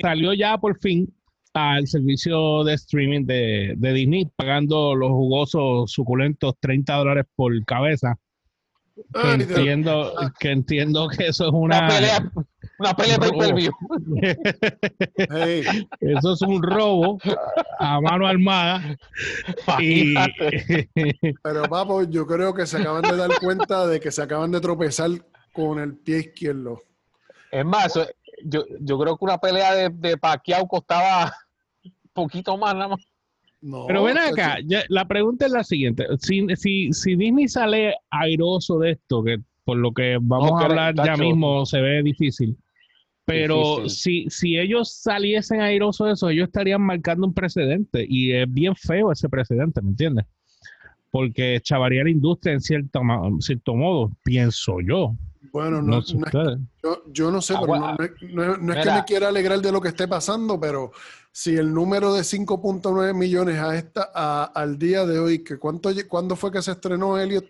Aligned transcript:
que 0.00 0.08
salió 0.08 0.32
ya 0.34 0.58
por 0.58 0.78
fin 0.78 1.12
al 1.54 1.86
servicio 1.86 2.62
de 2.64 2.74
streaming 2.74 3.24
de, 3.26 3.74
de 3.76 3.92
Disney, 3.92 4.28
pagando 4.36 4.94
los 4.94 5.10
jugosos, 5.10 5.90
suculentos 5.90 6.54
30 6.60 6.94
dólares 6.94 7.24
por 7.34 7.52
cabeza. 7.64 8.16
Que 8.96 9.02
Ay, 9.14 9.38
Dios. 9.38 9.50
entiendo, 9.58 10.12
que 10.40 10.50
entiendo 10.50 11.08
que 11.08 11.28
eso 11.28 11.46
es 11.46 11.52
una, 11.52 11.78
Una 11.78 11.88
pelea, 11.88 12.32
una 12.80 12.94
pelea 12.94 13.18
pay 13.18 13.30
per 13.38 13.54
view. 13.54 13.72
Hey, 15.30 15.62
eso 16.00 16.32
es 16.32 16.42
un 16.42 16.62
robo 16.62 17.18
a 17.78 18.00
mano 18.00 18.26
armada. 18.26 18.96
Y, 19.78 20.14
pero 21.42 21.62
papo, 21.68 22.02
yo 22.04 22.26
creo 22.26 22.52
que 22.54 22.66
se 22.66 22.78
acaban 22.78 23.02
de 23.02 23.16
dar 23.16 23.30
cuenta 23.40 23.86
de 23.86 24.00
que 24.00 24.10
se 24.10 24.22
acaban 24.22 24.50
de 24.50 24.60
tropezar 24.60 25.10
con 25.52 25.78
el 25.78 25.96
pie 25.96 26.18
izquierdo. 26.18 26.82
Es 27.50 27.64
más, 27.64 27.86
eso- 27.96 28.06
yo, 28.44 28.64
yo 28.80 28.98
creo 28.98 29.16
que 29.16 29.24
una 29.24 29.38
pelea 29.38 29.74
de, 29.74 29.90
de 29.90 30.16
Pacquiao 30.16 30.66
costaba 30.66 31.32
poquito 32.12 32.56
más 32.56 32.74
nada 32.74 32.88
más. 32.88 33.00
No, 33.60 33.86
Pero 33.88 34.04
ven 34.04 34.18
acá, 34.18 34.58
ya- 34.64 34.84
la 34.88 35.06
pregunta 35.08 35.46
es 35.46 35.52
la 35.52 35.64
siguiente. 35.64 36.06
Si, 36.20 36.46
si, 36.56 36.92
si 36.92 37.16
Disney 37.16 37.48
sale 37.48 37.94
airoso 38.10 38.78
de 38.78 38.92
esto, 38.92 39.22
que 39.24 39.38
por 39.64 39.76
lo 39.76 39.92
que 39.92 40.18
vamos 40.20 40.52
No, 40.52 40.58
a 40.60 40.64
hablar 40.66 40.94
ya 40.94 41.16
mismo 41.16 41.66
se 41.66 41.80
ve 41.80 42.02
difícil, 42.02 42.56
pero 43.24 43.82
Difícil. 43.82 43.90
si, 43.90 44.30
si 44.30 44.58
ellos 44.58 44.92
saliesen 44.94 45.60
airosos 45.60 46.06
de 46.06 46.12
eso, 46.14 46.30
ellos 46.30 46.46
estarían 46.46 46.80
marcando 46.82 47.26
un 47.26 47.34
precedente 47.34 48.06
y 48.08 48.32
es 48.32 48.50
bien 48.50 48.74
feo 48.76 49.10
ese 49.12 49.28
precedente, 49.28 49.82
¿me 49.82 49.90
entiendes? 49.90 50.24
Porque 51.10 51.58
chavaría 51.62 52.04
la 52.04 52.10
industria 52.10 52.52
en 52.54 52.60
cierto 52.60 53.02
modo, 53.74 54.12
pienso 54.22 54.76
yo. 54.80 55.14
Bueno, 55.52 55.82
No, 55.82 55.96
no, 55.96 56.02
sé 56.02 56.14
no 56.16 56.26
es- 56.26 56.34
ustedes. 56.34 56.58
yo, 56.82 57.02
yo 57.08 57.30
no 57.30 57.40
sé, 57.42 57.54
Ah, 57.54 57.60
pero 57.60 57.74
no, 58.32 58.56
no 58.58 58.72
es- 58.74 58.84
que 58.86 58.92
me 58.92 59.04
quiera 59.04 59.28
alegrar 59.28 59.60
de 59.60 59.72
lo 59.72 59.80
que 59.80 59.88
esté 59.88 60.06
pasando, 60.08 60.58
pero 60.60 60.92
si 61.32 61.56
el 61.56 61.72
número 61.72 62.12
de 62.14 62.22
5.9 62.24 63.12
millones 63.14 63.58
a 63.58 63.76
esta, 63.76 64.10
a- 64.14 64.44
al 64.44 64.78
día 64.78 65.04
de 65.06 65.18
hoy, 65.18 65.42
que 65.44 65.58
cuánto, 65.58 65.90
¿cuándo 66.08 66.36
fue 66.36 66.50
que 66.52 66.62
se 66.62 66.72
estrenó 66.72 67.18
Elliot? 67.18 67.44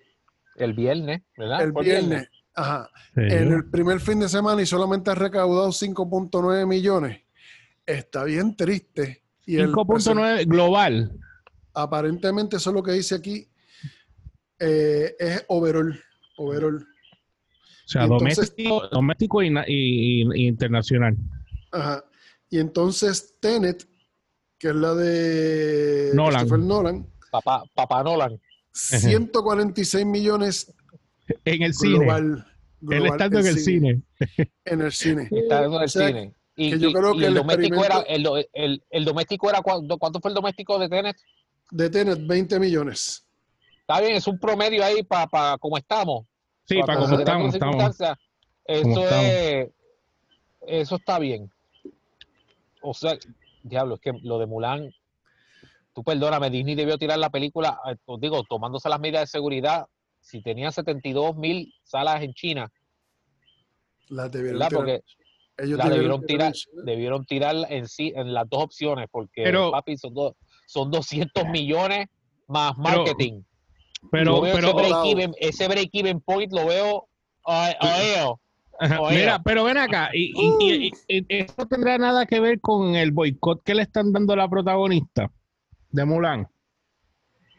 El 0.57 0.73
viernes, 0.75 1.23
¿verdad? 1.37 1.63
El 1.63 1.73
viernes. 1.73 2.29
Ajá. 2.55 2.91
Sí. 3.15 3.21
En 3.23 3.53
el 3.53 3.71
primer 3.71 4.01
fin 4.01 4.19
de 4.19 4.29
semana 4.29 4.61
y 4.61 4.67
solamente 4.67 5.11
ha 5.11 5.15
recaudado 5.15 5.71
5.9 5.71 6.67
millones. 6.67 7.21
Está 7.87 8.25
bien 8.25 8.57
triste. 8.57 9.23
Y 9.47 9.57
el 9.57 9.69
5.9 9.73 10.45
global. 10.45 11.13
aparentemente 11.75 12.57
eso 12.57 12.71
es 12.71 12.75
lo 12.75 12.83
que 12.83 12.93
dice 12.93 13.15
aquí. 13.15 13.49
eh, 14.59 15.15
es 15.21 15.45
overall. 15.49 15.99
Overall. 16.37 16.85
O 17.89 17.91
sea, 17.91 18.03
entonces- 18.03 18.37
doméstico, 18.37 18.89
doméstico 18.89 19.43
y, 19.43 19.51
na- 19.51 19.65
y- 19.67 20.23
y- 20.23 20.29
y 20.43 20.47
internacional. 20.47 21.17
Ajá. 21.73 22.05
Y 22.51 22.59
entonces 22.59 23.35
Tenet, 23.41 23.89
que 24.59 24.69
es 24.69 24.75
la 24.75 24.95
de 24.95 26.11
Nolan. 26.13 26.41
Christopher 26.41 26.65
Nolan, 26.67 27.07
Papá, 27.31 27.63
Papá 27.75 28.03
Nolan. 28.03 28.39
146 28.73 30.05
millones 30.07 30.73
En 31.45 31.63
el 31.63 31.73
cine. 31.75 31.99
global. 31.99 32.45
Él 32.91 33.07
estando 33.07 33.39
en 33.41 33.47
el 33.47 33.59
cine. 33.59 34.03
En 34.65 34.81
el 34.83 34.93
cine. 34.93 35.29
Está 35.31 35.65
en 35.65 35.73
el 35.73 35.83
O 35.83 35.89
sea, 35.89 36.07
cine. 36.09 36.35
Y, 36.57 36.71
que 36.73 36.79
yo 36.79 36.93
creo 36.93 37.15
y 37.15 37.19
que 37.21 37.25
el, 37.27 37.29
el 37.33 37.35
doméstico 37.35 37.85
era, 37.85 38.01
el, 38.03 38.27
el- 38.53 38.83
el 38.91 39.05
doméstico 39.05 39.49
era 39.51 39.63
cuánto, 39.63 39.97
cuánto 39.99 40.21
fue 40.21 40.31
el 40.31 40.35
doméstico 40.35 40.79
de 40.79 40.89
Tenet. 40.89 41.17
De 41.71 41.89
Tenet, 41.91 42.27
20 42.27 42.59
millones. 42.61 43.25
Está 43.81 44.01
bien, 44.01 44.15
es 44.17 44.27
un 44.27 44.39
promedio 44.39 44.85
ahí 44.85 45.03
para 45.03 45.57
como 45.59 45.77
estamos. 45.79 46.27
Sí, 46.69 46.81
Pa- 46.81 46.87
para 46.87 47.01
como 47.01 47.19
estamos, 47.19 47.45
las 47.47 47.55
estamos. 47.55 48.19
Eso 48.67 49.09
es, 49.09 49.71
eso 50.67 50.97
está 50.97 51.19
bien. 51.19 51.51
O 52.83 52.93
sea, 52.95 53.17
diablo, 53.63 53.95
es 53.95 54.01
que 54.01 54.13
lo 54.23 54.39
de 54.39 54.47
Mulan, 54.47 54.93
tú 55.95 56.05
perdóname, 56.05 56.51
Disney 56.51 56.75
debió 56.75 56.99
tirar 56.99 57.19
la 57.19 57.31
película, 57.31 57.81
eh, 57.91 57.97
os 58.05 58.21
digo, 58.21 58.43
tomándose 58.45 58.89
las 58.89 59.01
medidas 59.01 59.23
de 59.23 59.27
seguridad. 59.29 59.87
Si 60.21 60.43
tenía 60.43 60.71
72 60.71 61.37
mil 61.37 61.73
salas 61.85 62.23
en 62.23 62.35
China, 62.35 62.71
Las 64.09 64.31
debieron 64.31 64.59
¿verdad? 64.59 64.69
tirar. 64.69 64.81
Porque 64.85 65.03
Ellos 65.65 65.79
la 65.79 65.89
debieron 65.89 66.27
tirar, 66.27 66.47
en 66.49 66.53
China. 66.53 66.83
debieron 66.85 67.25
tirar 67.25 67.57
en 67.71 67.89
sí, 67.89 68.13
en 68.15 68.33
las 68.35 68.49
dos 68.49 68.65
opciones, 68.65 69.07
porque 69.11 69.43
Pero- 69.45 69.71
papi, 69.71 69.97
son, 69.97 70.13
dos- 70.15 70.35
son 70.67 70.91
200 70.91 71.47
millones 71.49 72.07
más 72.47 72.77
marketing. 72.77 73.43
Pero, 73.43 73.45
Veo 74.03 74.43
pero, 74.43 74.73
ese 75.39 75.69
break-even 75.69 76.21
point 76.21 76.53
lo 76.53 76.67
veo 76.67 77.09
Ajá, 78.81 79.01
Oye. 79.01 79.17
Mira, 79.19 79.43
pero 79.43 79.65
ven 79.65 79.77
acá, 79.79 80.11
y, 80.13 80.33
y- 80.37 80.57
y- 80.61 80.93
y- 81.09 81.19
y- 81.19 81.27
¿eso 81.29 81.55
no 81.59 81.67
tendrá 81.67 81.99
nada 81.99 82.27
que 82.27 82.39
ver 82.39 82.61
con 82.61 82.95
el 82.95 83.11
boicot 83.11 83.63
que 83.65 83.75
le 83.75 83.83
están 83.83 84.13
dando 84.13 84.35
a 84.35 84.37
la 84.37 84.49
protagonista 84.49 85.31
de 85.91 86.05
Mulan? 86.05 86.49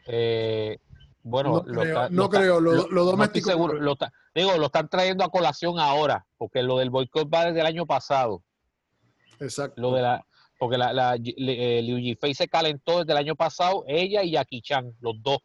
Eh, 0.06 0.78
bueno, 1.22 1.50
No 1.50 1.56
lo 1.66 1.80
creo, 1.82 1.94
está- 2.04 2.08
no 2.08 2.28
lo 2.60 2.86
no 2.88 3.04
doméstico 3.04 3.50
seguro, 3.50 3.74
lo 3.74 3.96
digo, 4.34 4.56
lo 4.56 4.66
están 4.66 4.88
trayendo 4.88 5.22
a 5.24 5.28
colación 5.30 5.78
ahora, 5.78 6.24
porque 6.38 6.62
lo 6.62 6.78
del 6.78 6.88
boicot 6.88 7.28
va 7.32 7.44
desde 7.46 7.60
el 7.60 7.66
año 7.66 7.84
pasado. 7.84 8.42
Exacto. 9.40 9.80
Lo 9.80 9.92
de 9.92 10.02
la, 10.02 10.24
porque 10.58 10.78
la, 10.78 10.92
la 10.94 11.16
le- 11.16 11.78
eh, 11.78 11.82
Liu 11.82 11.98
Yifei 11.98 12.32
se 12.34 12.48
calentó 12.48 13.00
desde 13.00 13.12
el 13.12 13.18
año 13.18 13.36
pasado, 13.36 13.84
ella 13.86 14.22
y 14.22 14.32
Jackie 14.32 14.62
Chan, 14.62 14.94
los 15.00 15.22
dos, 15.22 15.38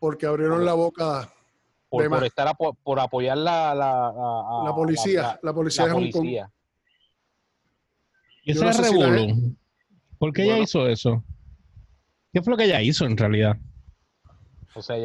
Porque 0.00 0.26
abrieron 0.26 0.64
la 0.64 0.72
boca 0.72 1.32
por, 1.88 2.02
estar 2.26 2.48
apo- 2.48 2.76
por 2.82 2.98
apoyar 2.98 3.36
la, 3.38 3.74
la, 3.74 3.90
a- 4.06 4.08
a- 4.08 4.64
la 4.64 4.74
policía, 4.74 5.22
la, 5.22 5.38
la- 5.42 5.52
policía 5.54 5.84
de 5.84 5.90
Hong 5.92 6.10
Kong. 6.10 6.24
Y 8.44 8.50
ese 8.52 8.60
no 8.64 8.72
si. 8.88 9.56
¿Por 10.18 10.32
qué 10.32 10.42
ella 10.44 10.58
hizo 10.58 10.86
eso? 10.88 11.22
¿Qué 12.32 12.42
fue 12.42 12.52
lo 12.52 12.56
que 12.56 12.64
ella 12.64 12.80
hizo 12.82 13.04
en 13.06 13.16
realidad? 13.16 13.56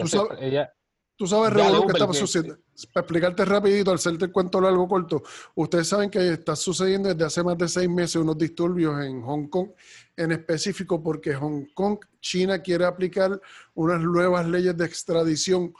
O 0.03 0.07
sea, 0.07 0.27
se- 0.37 0.45
ella- 0.47 0.73
Tú 1.17 1.27
sabes, 1.27 1.53
Revolú, 1.53 1.87
que 1.87 1.93
que- 1.93 2.13
sucediendo. 2.13 2.59
Para 2.91 3.03
explicarte 3.03 3.45
rapidito, 3.45 3.91
al 3.91 3.95
hacerte 3.95 4.25
el 4.25 4.31
cuento 4.33 4.59
largo 4.59 4.85
corto, 4.87 5.23
ustedes 5.55 5.87
saben 5.87 6.09
que 6.09 6.33
está 6.33 6.57
sucediendo 6.57 7.07
desde 7.07 7.23
hace 7.23 7.41
más 7.41 7.57
de 7.57 7.69
seis 7.69 7.87
meses 7.89 8.17
unos 8.17 8.37
disturbios 8.37 9.01
en 9.01 9.21
Hong 9.21 9.47
Kong, 9.47 9.69
en 10.17 10.33
específico 10.33 11.01
porque 11.01 11.33
Hong 11.33 11.67
Kong, 11.73 11.99
China 12.19 12.59
quiere 12.61 12.83
aplicar 12.83 13.39
unas 13.75 14.01
nuevas 14.01 14.45
leyes 14.45 14.75
de 14.75 14.85
extradición, 14.85 15.73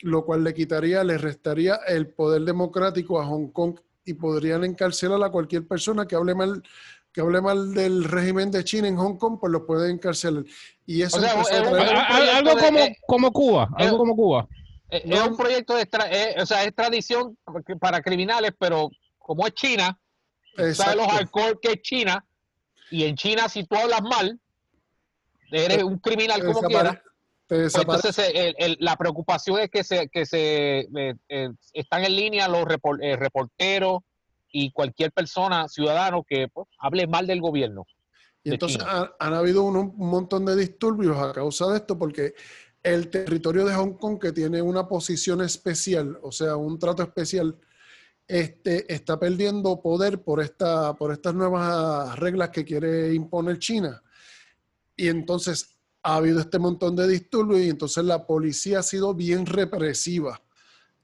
lo 0.00 0.24
cual 0.24 0.42
le 0.42 0.54
quitaría, 0.54 1.04
le 1.04 1.18
restaría 1.18 1.74
el 1.86 2.08
poder 2.08 2.42
democrático 2.42 3.20
a 3.20 3.26
Hong 3.26 3.48
Kong 3.48 3.78
y 4.06 4.14
podrían 4.14 4.64
encarcelar 4.64 5.22
a 5.22 5.30
cualquier 5.30 5.66
persona 5.66 6.06
que 6.06 6.16
hable 6.16 6.34
mal 6.34 6.62
que 7.12 7.22
hable 7.22 7.40
mal 7.40 7.74
del 7.74 8.04
régimen 8.04 8.50
de 8.50 8.62
China 8.64 8.86
en 8.86 8.96
Hong 8.96 9.16
Kong, 9.16 9.38
pues 9.40 9.50
lo 9.50 9.66
pueden 9.66 9.92
encarcelar. 9.92 10.44
Y 10.86 11.02
eso 11.02 11.16
O 11.16 11.20
sea, 11.20 11.32
a 11.32 12.38
algo 12.38 12.50
como, 12.58 12.78
como 13.06 13.32
Cuba, 13.32 13.68
algo 13.76 13.96
eh, 13.96 13.98
como 13.98 14.14
Cuba. 14.14 14.48
Eh, 14.90 15.02
No. 15.04 15.16
Es 15.16 15.28
un 15.28 15.36
proyecto 15.36 15.74
de 15.74 15.82
extra- 15.82 16.10
eh, 16.10 16.36
o 16.40 16.46
sea, 16.46 16.64
es 16.64 16.74
tradición 16.74 17.36
para 17.80 18.00
criminales, 18.00 18.52
pero 18.58 18.90
como 19.18 19.46
es 19.46 19.54
China, 19.54 19.98
sabes 20.74 20.96
los 20.96 21.06
hardcore 21.08 21.58
que 21.60 21.72
es 21.72 21.82
China, 21.82 22.24
y 22.90 23.04
en 23.04 23.14
China 23.16 23.48
si 23.48 23.64
tú 23.64 23.76
hablas 23.76 24.02
mal, 24.02 24.40
eres 25.50 25.82
un 25.82 25.98
criminal 25.98 26.40
como 26.44 26.60
quieras. 26.68 26.98
Pues 27.46 27.74
entonces 27.74 28.30
el- 28.34 28.54
el- 28.58 28.76
la 28.80 28.96
preocupación 28.96 29.58
es 29.60 29.70
que 29.70 29.82
se, 29.82 30.08
que 30.08 30.26
se 30.26 30.80
eh, 30.80 31.14
eh, 31.28 31.48
están 31.72 32.04
en 32.04 32.14
línea 32.14 32.46
los 32.48 32.64
repor- 32.64 32.98
eh, 33.02 33.16
reporteros 33.16 34.00
y 34.52 34.70
cualquier 34.72 35.12
persona, 35.12 35.66
ciudadano, 35.68 36.24
que 36.28 36.48
pues, 36.48 36.66
hable 36.78 37.06
mal 37.06 37.26
del 37.26 37.40
gobierno. 37.40 37.86
Y 38.42 38.50
de 38.50 38.54
entonces 38.56 38.82
ha- 38.86 39.12
han 39.18 39.32
habido 39.34 39.62
un, 39.62 39.76
un 39.76 40.10
montón 40.10 40.44
de 40.44 40.56
disturbios 40.56 41.16
a 41.18 41.32
causa 41.32 41.66
de 41.68 41.78
esto, 41.78 41.98
porque 41.98 42.34
el 42.94 43.08
territorio 43.08 43.64
de 43.64 43.74
Hong 43.74 43.94
Kong, 43.94 44.18
que 44.20 44.32
tiene 44.32 44.60
una 44.62 44.86
posición 44.88 45.40
especial, 45.42 46.18
o 46.22 46.30
sea, 46.32 46.56
un 46.56 46.78
trato 46.78 47.02
especial, 47.02 47.56
este, 48.26 48.92
está 48.92 49.18
perdiendo 49.18 49.80
poder 49.80 50.20
por, 50.22 50.40
esta, 50.42 50.94
por 50.94 51.12
estas 51.12 51.34
nuevas 51.34 52.18
reglas 52.18 52.50
que 52.50 52.64
quiere 52.64 53.14
imponer 53.14 53.58
China. 53.58 54.02
Y 54.96 55.08
entonces 55.08 55.76
ha 56.02 56.16
habido 56.16 56.40
este 56.40 56.58
montón 56.58 56.94
de 56.96 57.08
disturbios 57.08 57.60
y 57.60 57.70
entonces 57.70 58.04
la 58.04 58.26
policía 58.26 58.80
ha 58.80 58.82
sido 58.82 59.14
bien 59.14 59.46
represiva 59.46 60.40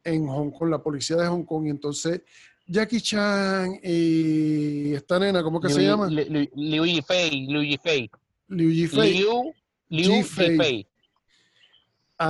en 0.03 0.27
Hong 0.27 0.51
Kong, 0.51 0.69
la 0.71 0.83
policía 0.83 1.17
de 1.17 1.27
Hong 1.29 1.45
Kong. 1.45 1.67
Y 1.67 1.71
entonces 1.71 2.21
Jackie 2.67 3.01
Chan 3.01 3.81
y 3.83 4.93
esta 4.95 5.19
nena, 5.19 5.43
¿cómo 5.43 5.61
que 5.61 5.69
se 5.71 5.81
Liu- 5.81 5.87
llama? 5.87 6.07
Liu 6.09 6.25
Liu- 6.29 6.51
Liu 6.55 6.85
Yifei, 6.87 7.47
Liu 7.47 7.63
Yifei. 7.63 8.11
Liu 8.49 8.71
Yifei. 8.71 9.15
Liu, 9.15 9.55
Liu 9.89 10.15
Yifei. 10.17 10.87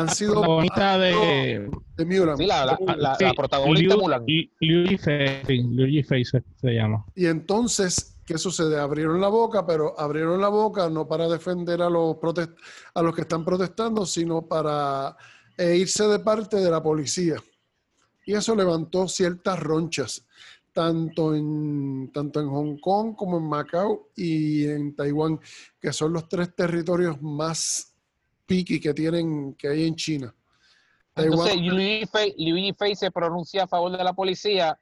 Han 0.01 0.09
sido 0.11 0.35
protagonista 0.35 0.99
de 0.99 1.71
de 1.97 2.05
Mulan. 2.05 2.37
Sí, 2.37 2.47
la, 2.47 2.65
la, 2.67 2.79
la- 2.97 3.15
sí, 3.17 3.25
la 3.25 3.33
protagonista 3.35 3.95
Liu, 3.95 4.03
Mulan. 4.03 4.25
Liu- 4.27 4.51
Liu 4.61 4.85
Yifei, 4.87 5.43
sí, 5.47 5.63
Liu 5.63 5.87
Yifei 5.87 6.25
se, 6.25 6.43
se 6.57 6.71
llama. 6.73 7.05
Y 7.15 7.27
entonces, 7.27 8.17
¿qué 8.27 8.37
sucede? 8.39 8.79
Abrieron 8.81 9.21
la 9.21 9.29
boca, 9.29 9.65
pero 9.67 9.99
abrieron 9.99 10.41
la 10.41 10.49
boca 10.49 10.89
no 10.91 11.07
para 11.07 11.29
defender 11.29 11.81
a 11.83 11.89
los, 11.91 12.17
protest- 12.17 12.57
a 12.95 13.03
los 13.03 13.15
que 13.15 13.21
están 13.23 13.45
protestando, 13.45 14.05
sino 14.07 14.43
para 14.47 15.17
eh, 15.57 15.77
irse 15.77 16.07
de 16.09 16.19
parte 16.19 16.57
de 16.57 16.71
la 16.71 16.83
policía. 16.83 17.37
Y 18.27 18.35
eso 18.35 18.55
levantó 18.57 19.07
ciertas 19.09 19.59
ronchas. 19.61 20.27
tanto 20.73 21.37
en, 21.37 22.11
tanto 22.13 22.41
en 22.41 22.49
Hong 22.49 22.79
Kong 22.81 23.15
como 23.15 23.39
en 23.39 23.45
Macao 23.49 24.09
y 24.17 24.65
en 24.67 24.97
Taiwán, 24.97 25.39
que 25.81 25.93
son 25.93 26.13
los 26.13 26.29
tres 26.29 26.53
territorios 26.57 27.23
más 27.23 27.94
piqui 28.47 28.81
que 28.81 28.95
tienen, 28.95 29.55
que 29.55 29.69
hay 29.69 29.87
en 29.87 29.97
China. 29.97 30.35
Entonces, 31.17 31.57
Luigi 31.57 32.07
Fei, 32.07 32.35
Luigi 32.39 32.75
se 32.97 33.11
pronuncia 33.11 33.65
a 33.65 33.69
favor 33.69 33.97
de 33.97 34.03
la 34.03 34.13
policía, 34.13 34.79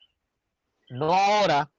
no 0.89 1.13
ahora, 1.13 1.71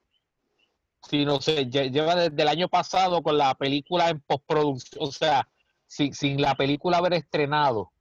sino 1.10 1.42
se 1.42 1.66
lleva 1.66 2.16
desde 2.16 2.42
el 2.42 2.48
año 2.48 2.70
pasado 2.70 3.22
con 3.22 3.38
la 3.38 3.56
película 3.56 4.10
en 4.10 4.20
postproducción, 4.22 5.04
o 5.04 5.12
sea, 5.12 5.50
sin, 5.88 6.14
sin 6.14 6.42
la 6.42 6.56
película 6.56 6.98
haber 6.98 7.14
estrenado, 7.14 7.92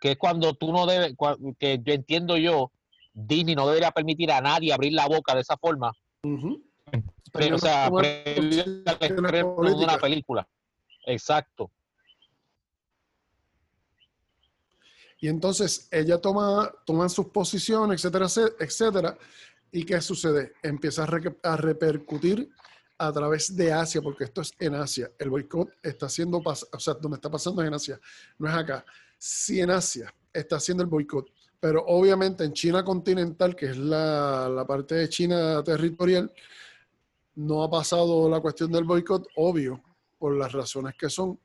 que 0.00 0.12
es 0.12 0.18
cuando 0.18 0.54
tú 0.54 0.72
no 0.72 0.86
debes, 0.86 1.14
que 1.58 1.80
yo 1.84 1.92
entiendo 1.92 2.36
yo, 2.36 2.70
Disney 3.12 3.54
no 3.54 3.66
debería 3.66 3.90
permitir 3.90 4.30
a 4.30 4.40
nadie 4.40 4.72
abrir 4.72 4.92
la 4.92 5.06
boca 5.06 5.34
de 5.34 5.40
esa 5.40 5.56
forma. 5.56 5.92
Pero, 7.32 7.56
o 7.56 7.58
sea, 7.58 7.90
de 7.90 9.44
una 9.44 9.98
película. 9.98 10.46
Exacto. 11.06 11.70
Y 15.26 15.28
entonces 15.28 15.88
ella 15.90 16.20
toma, 16.20 16.72
toma 16.84 17.08
sus 17.08 17.26
posiciones, 17.26 17.96
etcétera, 18.04 18.28
etcétera. 18.60 19.18
¿Y 19.72 19.84
qué 19.84 20.00
sucede? 20.00 20.52
Empieza 20.62 21.02
a, 21.02 21.56
repercutir 21.56 22.48
a 22.96 23.12
través 23.12 23.56
de 23.56 23.72
Asia, 23.72 24.00
porque 24.00 24.22
esto 24.22 24.42
es 24.42 24.52
en 24.60 24.76
Asia. 24.76 25.10
El 25.18 25.30
boicot 25.30 25.68
está 25.82 26.06
haciendo, 26.06 26.40
o 26.44 26.78
sea, 26.78 26.94
donde 26.94 27.16
está 27.16 27.28
pasando 27.28 27.60
es 27.60 27.66
en 27.66 27.74
Asia, 27.74 28.00
no 28.38 28.48
es 28.48 28.54
acá. 28.54 28.84
Sí 29.18 29.60
en 29.60 29.70
Asia 29.70 30.14
está 30.32 30.58
haciendo 30.58 30.84
el 30.84 30.88
boicot, 30.88 31.26
pero 31.58 31.84
obviamente 31.88 32.44
en 32.44 32.52
China 32.52 32.84
continental, 32.84 33.56
que 33.56 33.66
es 33.66 33.76
la, 33.76 34.48
la 34.48 34.64
parte 34.64 34.94
de 34.94 35.08
China 35.08 35.60
territorial, 35.64 36.32
no 37.34 37.64
ha 37.64 37.68
pasado 37.68 38.30
la 38.30 38.38
cuestión 38.38 38.70
del 38.70 38.84
boicot, 38.84 39.26
obvio, 39.34 39.82
por 40.20 40.36
las 40.36 40.52
razones 40.52 40.94
que 40.96 41.10
son. 41.10 41.36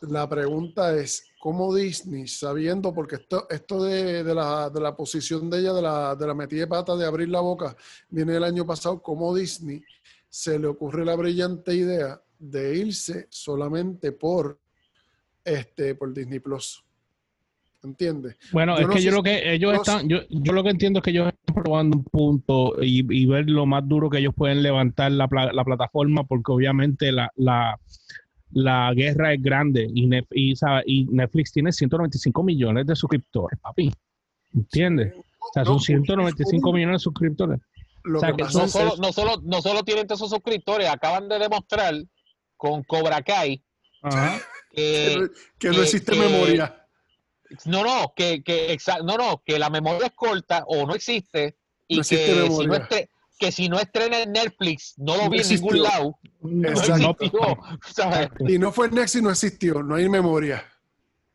La 0.00 0.26
pregunta 0.26 0.96
es, 0.96 1.26
¿cómo 1.44 1.74
Disney, 1.74 2.26
sabiendo, 2.26 2.94
porque 2.94 3.16
esto, 3.16 3.46
esto 3.50 3.84
de, 3.84 4.24
de, 4.24 4.34
la, 4.34 4.70
de 4.70 4.80
la, 4.80 4.96
posición 4.96 5.50
de 5.50 5.58
ella, 5.58 5.74
de 5.74 5.82
la, 5.82 6.16
de 6.16 6.26
la 6.26 6.32
metida 6.32 6.60
de 6.60 6.66
pata, 6.68 6.96
de 6.96 7.04
abrir 7.04 7.28
la 7.28 7.40
boca, 7.40 7.76
viene 8.08 8.34
el 8.34 8.44
año 8.44 8.64
pasado, 8.64 9.02
¿cómo 9.02 9.36
Disney 9.36 9.82
se 10.26 10.58
le 10.58 10.68
ocurre 10.68 11.04
la 11.04 11.14
brillante 11.14 11.74
idea 11.74 12.18
de 12.38 12.78
irse 12.78 13.26
solamente 13.28 14.12
por, 14.12 14.58
este, 15.44 15.94
por 15.94 16.14
Disney 16.14 16.38
Plus? 16.38 16.82
¿Entiendes? 17.82 18.38
Bueno, 18.50 18.78
es 18.78 18.88
que 18.88 19.02
yo 19.02 19.10
lo 19.10 19.22
que 19.22 19.52
ellos 19.52 19.74
están, 19.74 20.08
yo, 20.08 20.20
yo 20.30 20.54
lo 20.54 20.64
que 20.64 20.70
entiendo 20.70 21.00
es 21.00 21.02
que 21.02 21.10
ellos 21.10 21.28
están 21.28 21.62
probando 21.62 21.98
un 21.98 22.04
punto 22.04 22.76
y, 22.80 23.26
ver 23.26 23.50
lo 23.50 23.66
más 23.66 23.86
duro 23.86 24.08
que 24.08 24.20
ellos 24.20 24.32
pueden 24.34 24.62
levantar 24.62 25.12
la, 25.12 25.28
la 25.52 25.64
plataforma, 25.64 26.24
porque 26.24 26.52
obviamente 26.52 27.12
la, 27.12 27.30
la, 27.36 27.78
la 28.54 28.92
guerra 28.94 29.34
es 29.34 29.42
grande 29.42 29.86
y, 29.92 30.08
y, 30.34 31.04
Netflix 31.10 31.52
tiene 31.52 31.72
195 31.72 32.42
millones 32.42 32.86
de 32.86 32.96
suscriptores, 32.96 33.58
papi. 33.60 33.92
¿Entiendes? 34.54 35.14
O 35.16 35.52
sea, 35.52 35.64
son 35.64 35.80
195 35.80 36.72
millones 36.72 36.94
de 36.94 36.98
suscriptores. 37.00 37.60
O 38.14 38.18
sea, 38.18 38.32
que 38.32 38.44
no, 38.44 38.68
solo, 38.68 38.94
no, 38.98 39.12
solo, 39.12 39.42
no 39.42 39.60
solo 39.60 39.82
tienen 39.82 40.06
esos 40.08 40.30
suscriptores, 40.30 40.88
acaban 40.88 41.28
de 41.28 41.38
demostrar 41.38 41.94
con 42.56 42.82
Cobra 42.84 43.22
Kai 43.22 43.62
que, 44.70 45.28
que, 45.58 45.70
no 45.70 45.82
existe 45.82 46.14
memoria 46.14 46.84
no, 47.66 47.84
no, 47.84 48.12
que, 48.14 48.42
que, 48.42 48.76
no, 49.04 49.16
no, 49.16 49.42
que 49.44 49.58
la 49.58 49.70
memoria 49.70 50.06
es 50.06 50.12
corta 50.14 50.64
o 50.66 50.86
no 50.86 50.94
existe 50.94 51.56
y 51.86 51.96
que, 51.98 52.48
si 52.50 52.66
no 52.66 52.74
que 53.38 53.52
si 53.52 53.68
no 53.68 53.78
estrena 53.78 54.22
en 54.22 54.32
Netflix, 54.32 54.94
no 54.96 55.16
lo 55.16 55.28
vi 55.28 55.40
en 55.40 55.48
ningún 55.48 55.82
lado. 55.82 56.18
Y 58.48 58.58
no 58.58 58.70
fue 58.72 58.86
en 58.86 58.94
Netflix, 58.94 59.22
no 59.22 59.30
existió, 59.30 59.82
no 59.82 59.94
hay 59.94 60.08
memoria. 60.08 60.64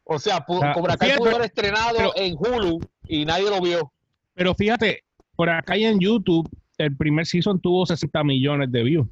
O 0.03 0.19
sea, 0.19 0.43
Cobra 0.45 0.97
Kai 0.97 1.17
pudo 1.17 1.31
haber 1.31 1.45
estrenado 1.45 2.13
en 2.15 2.35
Hulu 2.35 2.79
y 3.07 3.25
nadie 3.25 3.49
lo 3.49 3.61
vio. 3.61 3.91
Pero 4.33 4.55
fíjate, 4.55 5.03
por 5.35 5.49
acá 5.49 5.77
y 5.77 5.85
en 5.85 5.99
YouTube, 5.99 6.49
el 6.77 6.95
primer 6.95 7.25
season 7.25 7.59
tuvo 7.59 7.85
60 7.85 8.23
millones 8.23 8.71
de 8.71 8.83
views. 8.83 9.07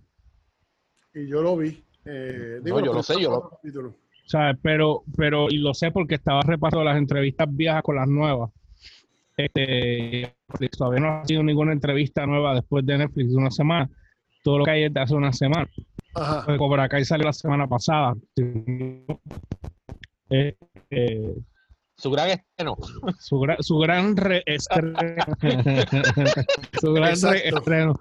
Y 1.14 1.28
yo 1.28 1.42
lo 1.42 1.58
vi. 1.58 1.84
Eh, 2.06 2.60
digo, 2.64 2.80
yo 2.80 2.94
lo 2.94 3.04
sé, 3.04 3.20
yo 3.20 3.30
lo 3.62 3.98
¿sabes? 4.26 4.58
Pero, 4.62 5.04
pero, 5.16 5.48
y 5.50 5.58
lo 5.58 5.74
sé 5.74 5.92
porque 5.92 6.16
estaba 6.16 6.42
repasando 6.42 6.84
las 6.84 6.98
entrevistas 6.98 7.48
viejas 7.50 7.82
con 7.82 7.96
las 7.96 8.08
nuevas. 8.08 8.52
Este, 9.38 10.34
todavía 10.76 11.00
no 11.00 11.08
ha 11.20 11.26
sido 11.26 11.44
ninguna 11.44 11.72
entrevista 11.72 12.26
nueva 12.26 12.56
después 12.56 12.84
de 12.86 12.98
Netflix 12.98 13.30
de 13.30 13.38
una 13.38 13.52
semana. 13.52 13.90
Todo 14.44 14.60
lo 14.60 14.66
que 14.66 14.72
hay 14.72 14.84
es 14.86 14.94
de 14.94 15.00
hace 15.00 15.14
una 15.14 15.32
semana. 15.32 15.70
Ajá. 16.16 16.58
Cobra 16.58 16.90
Kai 16.90 17.06
salió 17.06 17.26
la 17.26 17.34
semana 17.34 17.68
pasada. 17.68 18.16
Eh, 20.30 20.56
eh, 20.90 21.36
su 21.96 22.12
gran 22.12 22.30
estreno. 22.30 22.78
Su, 23.20 23.40
gran, 23.40 23.62
su 23.62 23.78
gran 23.78 24.16
estreno. 24.46 24.98
su 26.82 26.94
gran 26.94 27.14
estreno. 27.14 28.00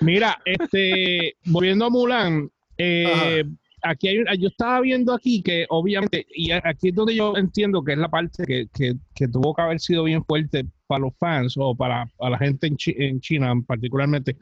Mira, 0.00 0.38
este, 0.44 1.36
volviendo 1.46 1.86
a 1.86 1.90
Mulan, 1.90 2.48
eh, 2.78 3.44
aquí 3.82 4.08
hay, 4.08 4.38
yo 4.38 4.48
estaba 4.48 4.80
viendo 4.80 5.14
aquí 5.14 5.42
que 5.42 5.66
obviamente, 5.68 6.26
y 6.34 6.50
aquí 6.52 6.88
es 6.88 6.94
donde 6.94 7.14
yo 7.14 7.36
entiendo 7.36 7.82
que 7.82 7.92
es 7.92 7.98
la 7.98 8.08
parte 8.08 8.44
que, 8.44 8.68
que, 8.72 9.28
tuvo 9.28 9.54
que 9.54 9.62
haber 9.62 9.80
sido 9.80 10.04
bien 10.04 10.24
fuerte 10.24 10.66
para 10.86 11.00
los 11.00 11.14
fans 11.18 11.54
o 11.56 11.74
para, 11.74 12.10
la 12.18 12.38
gente 12.38 12.66
en, 12.66 12.76
en 12.86 13.20
China 13.20 13.52
particularmente. 13.66 14.36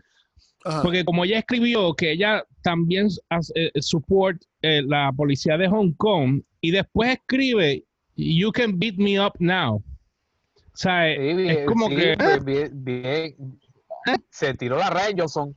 Porque 0.83 1.05
como 1.05 1.25
ella 1.25 1.39
escribió 1.39 1.95
que 1.95 2.13
ella 2.13 2.43
también 2.63 3.09
eh, 3.55 3.71
support 3.81 4.41
eh, 4.63 4.83
la 4.83 5.13
policía 5.13 5.59
de 5.59 5.69
Hong 5.69 5.93
Kong 5.93 6.41
y 6.63 6.71
después 6.71 7.19
escribe, 7.19 7.85
you 8.17 8.51
can 8.51 8.79
beat 8.79 8.97
me 8.97 9.21
up 9.21 9.35
now. 9.41 9.77
O 9.77 10.77
sea, 10.77 11.11
es 11.11 11.67
como 11.67 11.89
que... 11.91 12.17
Se 14.31 14.55
tiró 14.55 14.79
la 14.79 14.91
red 14.91 15.15
Johnson. 15.19 15.55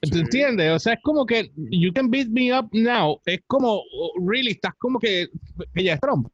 ¿Te 0.00 0.18
entiendes? 0.18 0.72
O 0.72 0.78
sea, 0.78 0.94
es 0.94 1.00
como 1.02 1.24
que 1.24 1.50
you 1.56 1.92
can 1.92 2.10
beat 2.10 2.28
me 2.28 2.52
up 2.52 2.68
now. 2.72 3.20
Es 3.24 3.40
como, 3.46 3.80
really, 4.26 4.52
estás 4.52 4.74
como 4.78 4.98
que 4.98 5.28
ella 5.74 5.94
es 5.94 6.00
Trump. 6.00 6.28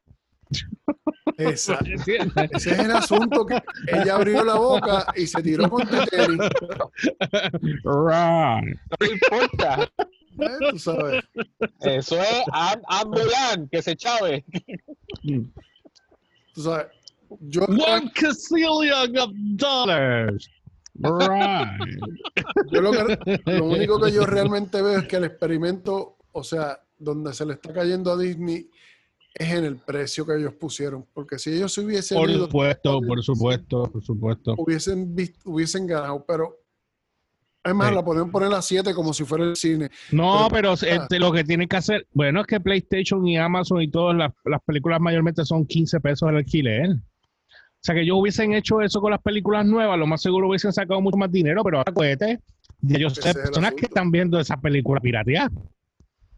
Exacto. 1.39 1.91
Ese 2.53 2.71
es 2.73 2.79
el 2.79 2.91
asunto 2.91 3.47
que 3.47 3.63
ella 3.87 4.17
abrió 4.17 4.45
la 4.45 4.55
boca 4.55 5.07
y 5.17 5.27
se 5.27 5.43
tiró 5.43 5.69
con 5.69 5.87
tenis. 5.87 6.41
Right. 7.85 8.77
No 9.01 9.07
importa. 9.07 9.91
Eh, 10.39 10.71
tú 10.71 10.79
sabes. 10.79 11.25
Eso 11.81 12.21
es 12.21 12.43
Ambulan, 12.89 13.69
que 13.71 13.83
se 13.83 13.97
chave. 13.97 14.45
Tú 16.55 16.63
sabes. 16.63 16.87
Yo 17.41 17.65
One 17.65 18.11
gazillion 18.15 19.19
of 19.19 19.31
dollars. 19.35 20.49
Yo 22.71 22.81
lo, 22.81 22.91
único 23.65 24.01
que 24.01 24.13
yo 24.13 24.27
realmente 24.27 24.83
veo 24.83 24.99
es 24.99 25.09
que 25.09 25.17
el 25.17 25.25
experimento, 25.25 26.19
o 26.33 26.45
sea, 26.45 26.81
donde 26.99 27.33
se 27.33 27.47
le 27.47 27.55
está 27.55 27.73
cayendo 27.73 28.13
a 28.13 28.19
Disney 28.19 28.69
es 29.35 29.51
en 29.51 29.65
el 29.65 29.77
precio 29.77 30.27
que 30.27 30.37
ellos 30.37 30.55
pusieron. 30.55 31.07
Porque 31.13 31.39
si 31.39 31.51
ellos 31.51 31.77
hubiesen. 31.79 32.19
Por 32.19 32.33
supuesto, 32.33 33.01
por 33.01 33.23
supuesto, 33.23 33.83
por 33.91 34.03
supuesto. 34.03 34.55
Hubiesen, 34.59 35.15
hubiesen 35.45 35.87
ganado, 35.87 36.25
pero. 36.27 36.59
Es 37.65 37.75
más, 37.75 37.95
la 37.95 38.05
podemos 38.05 38.33
poner 38.33 38.53
a 38.53 38.61
7 38.61 38.93
como 38.93 39.15
si 39.15 39.25
fuera 39.25 39.45
el 39.45 39.55
cine. 39.55 39.89
No, 40.11 40.49
pero, 40.51 40.73
este, 40.73 41.21
lo 41.21 41.31
que 41.31 41.45
tienen 41.45 41.69
que 41.69 41.77
hacer, 41.77 42.09
bueno, 42.13 42.41
es 42.41 42.47
que 42.49 42.59
PlayStation 42.59 43.25
y 43.25 43.39
Amazon 43.39 43.81
y 43.81 43.89
todas 43.89 44.17
las, 44.17 44.33
las 44.45 44.61
películas 44.63 45.01
mayormente 45.01 45.45
son 45.45 45.65
15 45.65 46.01
pesos 46.01 46.29
el 46.29 46.39
alquiler. 46.39 46.91
O 46.91 47.85
sea, 47.85 47.95
que 47.95 48.03
ellos 48.03 48.17
hubiesen 48.19 48.53
hecho 48.53 48.81
eso 48.81 49.01
con 49.01 49.13
las 49.13 49.23
películas 49.23 49.65
nuevas, 49.65 49.97
lo 49.97 50.09
más 50.09 50.23
seguro 50.23 50.49
hubiesen 50.49 50.73
sacado 50.73 51.01
mucho 51.01 51.17
más 51.17 51.31
dinero, 51.31 51.63
pero 51.63 51.79
ahora 51.79 51.93
cueste. 51.93 52.41
Yo 52.81 53.11
sé 53.11 53.33
personas 53.33 53.75
que 53.75 53.87
están 53.87 54.11
viendo 54.11 54.41
esa 54.41 54.57
película 54.57 55.01
pirateada. 55.01 55.51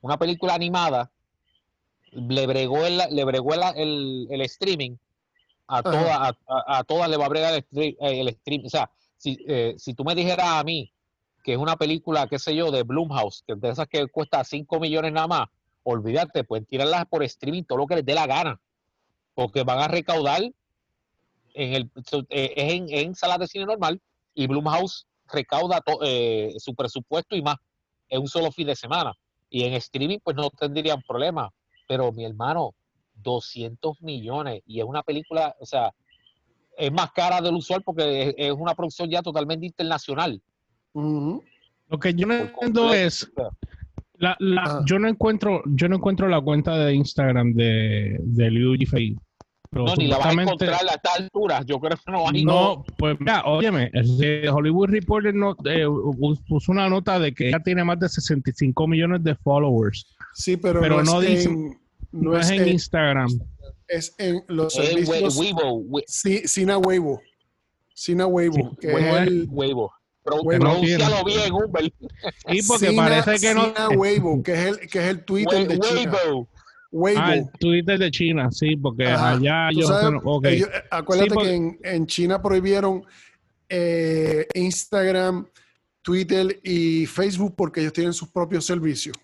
una 0.00 0.18
película 0.18 0.54
animada, 0.54 1.12
le 2.12 2.46
bregó 2.46 2.84
el, 2.86 2.98
le 3.10 3.24
bregó 3.24 3.54
el, 3.54 4.26
el, 4.30 4.40
streaming, 4.42 4.96
a, 5.66 5.82
toda, 5.82 6.28
a, 6.28 6.78
a, 6.78 6.84
todas 6.84 7.08
le 7.08 7.16
va 7.16 7.26
a 7.26 7.28
bregar 7.28 7.54
el, 7.54 7.96
el 8.00 8.28
streaming. 8.28 8.66
O 8.66 8.70
sea, 8.70 8.90
si, 9.16 9.38
eh, 9.46 9.74
si 9.78 9.94
tú 9.94 10.04
me 10.04 10.14
dijeras 10.14 10.46
a 10.46 10.64
mí 10.64 10.92
que 11.42 11.52
es 11.52 11.58
una 11.58 11.76
película, 11.76 12.26
qué 12.28 12.38
sé 12.38 12.54
yo, 12.54 12.70
de 12.70 12.82
Blumhouse, 12.82 13.42
que 13.46 13.54
de 13.56 13.70
esas 13.70 13.88
que 13.88 14.06
cuesta 14.08 14.44
5 14.44 14.80
millones 14.80 15.12
nada 15.12 15.26
más, 15.26 15.48
olvídate, 15.82 16.44
pueden 16.44 16.66
tirarlas 16.66 17.06
por 17.06 17.22
streaming 17.24 17.64
todo 17.64 17.78
lo 17.78 17.86
que 17.86 17.96
les 17.96 18.04
dé 18.04 18.14
la 18.14 18.26
gana, 18.26 18.60
porque 19.34 19.64
van 19.64 19.80
a 19.80 19.88
recaudar 19.88 20.42
en 21.54 21.74
el 21.74 21.90
eh, 22.30 22.54
en, 22.56 22.86
en 22.88 23.14
salas 23.14 23.38
de 23.38 23.46
cine 23.46 23.66
normal 23.66 24.00
y 24.34 24.46
Blumhouse 24.46 25.06
recauda 25.28 25.82
eh, 26.02 26.54
su 26.58 26.74
presupuesto 26.74 27.36
y 27.36 27.42
más 27.42 27.56
en 28.08 28.20
un 28.20 28.28
solo 28.28 28.52
fin 28.52 28.66
de 28.66 28.76
semana. 28.76 29.12
Y 29.50 29.64
en 29.64 29.74
streaming 29.74 30.18
pues 30.22 30.36
no 30.36 30.50
tendrían 30.50 31.02
problema, 31.02 31.52
pero 31.88 32.12
mi 32.12 32.24
hermano, 32.24 32.74
200 33.22 34.02
millones 34.02 34.62
y 34.66 34.80
es 34.80 34.84
una 34.84 35.02
película, 35.02 35.54
o 35.60 35.66
sea, 35.66 35.92
es 36.76 36.92
más 36.92 37.12
cara 37.12 37.40
del 37.40 37.54
usual 37.54 37.82
porque 37.84 38.34
es 38.36 38.52
una 38.52 38.74
producción 38.74 39.10
ya 39.10 39.22
totalmente 39.22 39.66
internacional. 39.66 40.40
Lo 40.94 41.98
que 42.00 42.14
yo 42.14 42.26
no 42.26 42.34
entiendo 42.34 42.92
es, 42.92 43.30
la, 44.18 44.36
la, 44.38 44.62
ah. 44.64 44.82
yo 44.86 44.98
no 44.98 45.08
encuentro, 45.08 45.62
yo 45.66 45.88
no 45.88 45.96
encuentro 45.96 46.28
la 46.28 46.40
cuenta 46.40 46.76
de 46.78 46.94
Instagram 46.94 47.54
de, 47.54 48.18
de 48.20 48.50
Liu 48.50 48.76
Yifei. 48.76 49.16
No, 49.72 49.86
ni 49.96 50.06
la 50.06 50.18
vas 50.18 50.26
a 50.26 50.42
encontrar 50.42 50.74
a 50.74 50.94
esta 50.94 51.14
altura. 51.18 51.62
Yo 51.64 51.80
creo 51.80 51.96
que 51.96 52.12
no 52.12 52.28
hay. 52.28 52.44
No, 52.44 52.84
pues 52.98 53.18
mira, 53.18 53.42
óyeme, 53.46 53.90
Hollywood 54.52 54.90
Reporter 54.90 55.34
no, 55.34 55.56
eh, 55.64 55.86
puso 56.46 56.72
una 56.72 56.90
nota 56.90 57.18
de 57.18 57.32
que 57.32 57.48
ella 57.48 57.60
tiene 57.60 57.82
más 57.82 57.98
de 57.98 58.10
65 58.10 58.86
millones 58.86 59.24
de 59.24 59.34
followers. 59.34 60.14
Sí, 60.34 60.58
pero, 60.58 60.82
no, 60.82 61.02
no 61.02 61.20
dice, 61.20 61.50
no, 62.12 62.38
es 62.38 62.50
en, 62.50 62.68
Instagram. 62.68 63.28
Es 63.88 64.14
en 64.18 64.44
los 64.48 64.74
servicios. 64.74 65.36
Weibo. 65.36 65.84
Sí, 66.06 66.46
Sina 66.46 66.78
Weibo. 66.78 67.20
Sina 67.94 68.26
Weibo, 68.26 68.76
que 68.80 68.92
es 68.92 69.26
el, 69.26 69.46
Weibo. 69.50 69.92
Pronúncialo 70.22 71.24
bien, 71.24 71.52
Humbert. 71.52 71.92
Sí, 72.48 72.60
porque 72.66 72.92
parece 72.92 73.38
que 73.38 73.54
no. 73.54 73.72
Weibo, 73.96 74.42
que 74.42 74.52
es 74.52 74.58
el, 74.66 74.78
que 74.88 74.98
es 74.98 75.04
el 75.06 75.24
Twitter 75.24 75.66
de 75.66 75.78
China. 75.78 76.12
Weibo. 76.90 77.20
Ah, 77.20 77.34
el 77.36 77.50
Twitter 77.58 77.98
de 77.98 78.10
China, 78.10 78.50
sí, 78.50 78.76
porque 78.76 79.06
allá 79.06 79.70
yo 79.72 79.88
okay. 80.24 80.62
acuérdate 80.90 81.34
que 81.36 81.54
en, 81.54 81.78
en, 81.82 82.06
China 82.06 82.42
prohibieron 82.42 83.02
eh, 83.66 84.46
Instagram, 84.54 85.46
Twitter 86.02 86.60
y 86.62 87.06
Facebook 87.06 87.54
porque 87.56 87.80
ellos 87.80 87.94
tienen 87.94 88.12
sus 88.12 88.28
propios 88.28 88.66
servicios. 88.66 89.16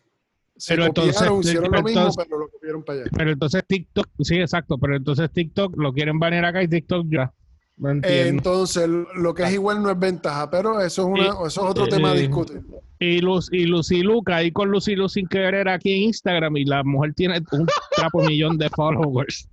Se 0.57 0.75
pero 0.75 0.87
entonces, 0.87 1.31
hicieron 1.41 1.71
lo 1.71 1.83
mismo, 1.83 2.11
pero 2.17 2.39
lo 2.39 2.49
para 2.85 3.01
allá. 3.01 3.11
Pero 3.17 3.31
entonces 3.31 3.63
TikTok, 3.67 4.09
sí, 4.21 4.37
exacto, 4.37 4.79
pero 4.79 4.97
entonces 4.97 5.31
TikTok 5.31 5.77
lo 5.77 5.93
quieren 5.93 6.19
banear 6.19 6.45
acá 6.45 6.63
y 6.63 6.69
TikTok 6.69 7.07
ya 7.11 7.33
entonces, 7.81 8.89
lo 8.89 9.35
que 9.35 9.45
es 9.45 9.53
igual 9.53 9.83
no 9.83 9.91
es 9.91 9.99
ventaja, 9.99 10.51
pero 10.51 10.81
eso 10.81 11.03
es, 11.03 11.09
una, 11.09 11.27
eso 11.27 11.47
es 11.47 11.59
otro 11.59 11.87
tema 11.87 12.11
a 12.11 12.15
discutir. 12.15 12.63
Y 12.99 13.21
Luz 13.21 13.49
y 13.53 13.67
Lucy 13.67 14.03
Luca 14.03 14.37
ahí 14.37 14.51
con 14.51 14.71
Lucy 14.71 14.97
Luz 14.97 15.13
sin 15.13 15.29
querer 15.29 15.69
aquí 15.69 15.93
en 15.93 16.03
Instagram 16.05 16.57
y 16.57 16.65
la 16.65 16.83
mujer 16.83 17.15
tiene 17.15 17.41
un 17.53 17.67
trapo 17.97 18.23
millón 18.25 18.59
de 18.59 18.69
followers. 18.71 19.49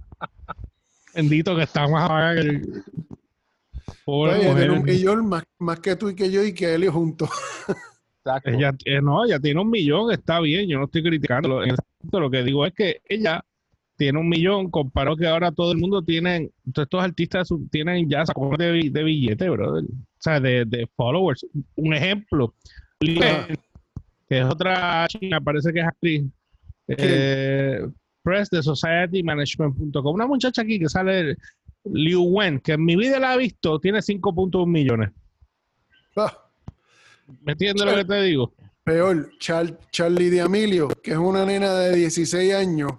Bendito 1.14 1.56
que 1.56 1.64
estamos 1.64 2.02
a 2.02 2.08
pagar 2.08 2.38
el... 2.38 2.84
tiene 4.06 4.70
un 4.72 4.84
millón 4.84 5.30
más, 5.30 5.44
más, 5.60 5.80
que 5.80 5.96
tú 5.96 6.10
y 6.10 6.16
que 6.16 6.32
yo 6.32 6.44
y 6.44 6.54
que 6.54 6.74
él 6.74 6.90
juntos. 6.90 7.30
Ella, 8.46 8.76
eh, 8.86 9.02
no, 9.02 9.24
ella 9.24 9.40
tiene 9.40 9.62
un 9.62 9.70
millón, 9.70 10.12
está 10.12 10.40
bien, 10.40 10.68
yo 10.68 10.80
no 10.80 10.86
estoy 10.86 11.04
criticando. 11.04 11.62
Lo 12.12 12.30
que 12.32 12.44
digo 12.44 12.66
es 12.66 12.74
que 12.74 13.02
ella 13.08 13.44
tiene 13.98 14.20
un 14.20 14.28
millón, 14.28 14.72
comparó 14.72 15.16
que 15.16 15.28
ahora 15.28 15.52
todo 15.52 15.72
el 15.72 15.78
mundo 15.78 16.04
tiene, 16.04 16.52
todos 16.74 16.86
estos 16.86 17.04
artistas 17.04 17.50
tienen 17.72 18.10
ya 18.10 18.26
sacos 18.26 18.58
de, 18.58 18.90
de 18.92 19.04
billete, 19.04 19.50
brother. 19.50 19.84
O 19.84 20.20
sea, 20.20 20.40
de, 20.40 20.66
de 20.66 20.88
followers. 20.96 21.46
Un 21.76 21.94
ejemplo, 21.94 22.54
que 23.00 23.58
es 24.30 24.46
otra 24.46 25.08
china, 25.08 25.40
parece 25.40 25.72
que 25.72 25.80
es 25.80 25.86
actriz. 25.86 26.24
Eh, 26.88 27.88
press 28.24 28.50
de 28.50 28.64
societymanagement.com. 28.64 30.14
Una 30.14 30.28
muchacha 30.28 30.64
aquí 30.64 30.80
que 30.80 30.90
sale, 30.90 31.38
Liu 31.84 32.24
Wen, 32.24 32.60
que 32.60 32.74
en 32.74 32.84
mi 32.84 32.96
vida 32.96 33.20
la 33.20 33.36
he 33.36 33.38
visto, 33.38 33.80
tiene 33.80 34.00
5.1 34.00 34.66
millones. 34.68 35.12
Ah. 36.18 36.45
¿Me 37.42 37.54
entiendes 37.54 37.86
lo 37.86 37.96
que 37.96 38.06
te 38.06 38.22
digo? 38.24 38.54
Peor, 38.84 39.32
Charlie 39.40 40.30
de 40.30 40.42
Amilio, 40.42 40.88
que 40.88 41.12
es 41.12 41.18
una 41.18 41.46
nena 41.46 41.74
de 41.74 41.96
16 41.96 42.54
años, 42.54 42.92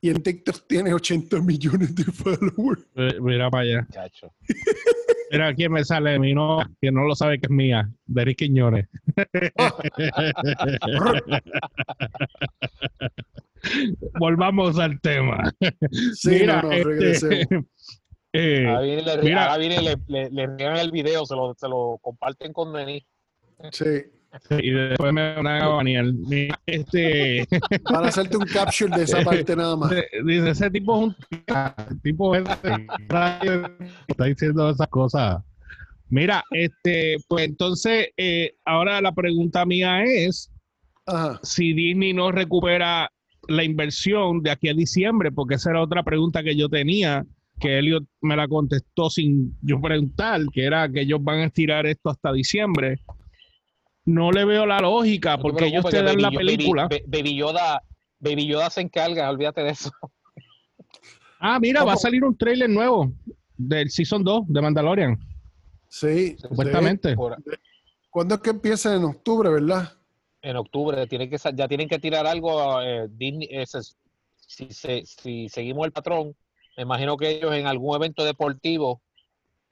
y 0.00 0.10
en 0.10 0.20
TikTok 0.22 0.66
tiene 0.66 0.92
80 0.92 1.40
millones 1.40 1.94
de 1.94 2.04
followers. 2.04 2.84
Mira 3.20 3.48
para 3.48 3.62
allá. 3.62 3.86
Mira 5.30 5.54
quién 5.54 5.72
me 5.72 5.82
sale 5.82 6.18
mi 6.18 6.34
no, 6.34 6.58
que 6.80 6.92
no 6.92 7.04
lo 7.04 7.14
sabe 7.14 7.40
que 7.40 7.46
es 7.46 7.50
mía, 7.50 7.90
Derek 8.04 8.36
Quiñones. 8.36 8.86
Volvamos 14.18 14.78
al 14.78 15.00
tema. 15.00 15.50
mira, 16.24 16.62
este, 17.00 17.48
eh, 18.34 18.66
ahora 18.68 18.82
viene, 18.82 19.02
le, 19.02 19.22
mira, 19.22 19.44
ahora 19.46 19.56
viene 19.56 19.80
le, 19.80 19.96
le, 20.06 20.28
le, 20.30 20.82
el 20.82 20.90
video, 20.90 21.24
se 21.24 21.34
lo, 21.34 21.54
se 21.54 21.66
lo 21.66 21.98
comparten 22.02 22.52
con 22.52 22.74
Denis. 22.74 23.04
Sí 23.72 24.04
y 24.50 24.70
después 24.70 25.12
me 25.12 25.34
van 25.34 25.46
a 25.46 25.68
banear. 25.68 26.06
Este... 26.66 27.46
Para 27.84 28.08
hacerte 28.08 28.36
un 28.36 28.46
capture 28.46 28.96
de 28.96 29.04
esa 29.04 29.22
parte 29.22 29.54
nada 29.54 29.76
más. 29.76 29.90
Dice, 30.24 30.50
ese 30.50 30.70
tipo 30.70 30.96
es 30.96 31.02
un 31.04 32.00
tipo 32.02 32.34
está 32.34 34.24
diciendo 34.24 34.70
esas 34.70 34.88
cosas. 34.88 35.42
Mira, 36.08 36.42
este, 36.50 37.16
pues 37.28 37.46
entonces, 37.46 38.08
eh, 38.16 38.56
ahora 38.64 39.00
la 39.00 39.12
pregunta 39.12 39.64
mía 39.64 40.04
es 40.04 40.50
si 41.42 41.74
Disney 41.74 42.14
no 42.14 42.32
recupera 42.32 43.10
la 43.46 43.64
inversión 43.64 44.42
de 44.42 44.50
aquí 44.50 44.68
a 44.68 44.74
diciembre, 44.74 45.32
porque 45.32 45.56
esa 45.56 45.70
era 45.70 45.82
otra 45.82 46.02
pregunta 46.02 46.42
que 46.42 46.56
yo 46.56 46.68
tenía, 46.68 47.26
que 47.60 47.78
Elliot 47.78 48.04
me 48.22 48.36
la 48.36 48.48
contestó 48.48 49.10
sin 49.10 49.56
yo 49.60 49.80
preguntar, 49.80 50.40
que 50.52 50.64
era 50.64 50.88
que 50.88 51.02
ellos 51.02 51.22
van 51.22 51.40
a 51.40 51.44
estirar 51.44 51.86
esto 51.86 52.10
hasta 52.10 52.32
diciembre 52.32 53.00
no 54.04 54.30
le 54.30 54.44
veo 54.44 54.66
la 54.66 54.80
lógica 54.80 55.38
porque 55.38 55.66
ellos 55.66 55.84
te 55.86 56.02
dan 56.02 56.20
la 56.20 56.30
película. 56.30 56.88
Baby, 57.06 57.36
Yoda, 57.36 57.82
Baby 58.18 58.46
Yoda 58.46 58.70
se 58.70 58.82
encarga, 58.82 59.30
olvídate 59.30 59.62
de 59.62 59.70
eso. 59.70 59.90
Ah, 61.46 61.58
mira, 61.60 61.84
va 61.84 61.92
a 61.92 61.96
salir 61.96 62.24
un 62.24 62.34
trailer 62.38 62.70
nuevo 62.70 63.12
del 63.58 63.90
Season 63.90 64.24
2 64.24 64.44
de 64.46 64.62
Mandalorian. 64.62 65.18
Sí. 65.88 66.36
Supuestamente. 66.38 67.14
¿Cuándo 68.08 68.36
es 68.36 68.40
que 68.40 68.48
empieza? 68.48 68.94
En 68.94 69.04
octubre, 69.04 69.50
¿verdad? 69.50 69.92
En 70.40 70.56
octubre, 70.56 71.06
tiene 71.06 71.28
que, 71.28 71.36
ya 71.36 71.68
tienen 71.68 71.86
que 71.86 71.98
tirar 71.98 72.26
algo. 72.26 72.80
Eh, 72.80 73.10
si, 74.46 74.68
si 74.70 75.48
seguimos 75.50 75.84
el 75.84 75.92
patrón, 75.92 76.34
me 76.78 76.84
imagino 76.84 77.18
que 77.18 77.32
ellos 77.32 77.52
en 77.52 77.66
algún 77.66 77.94
evento 77.94 78.24
deportivo 78.24 79.02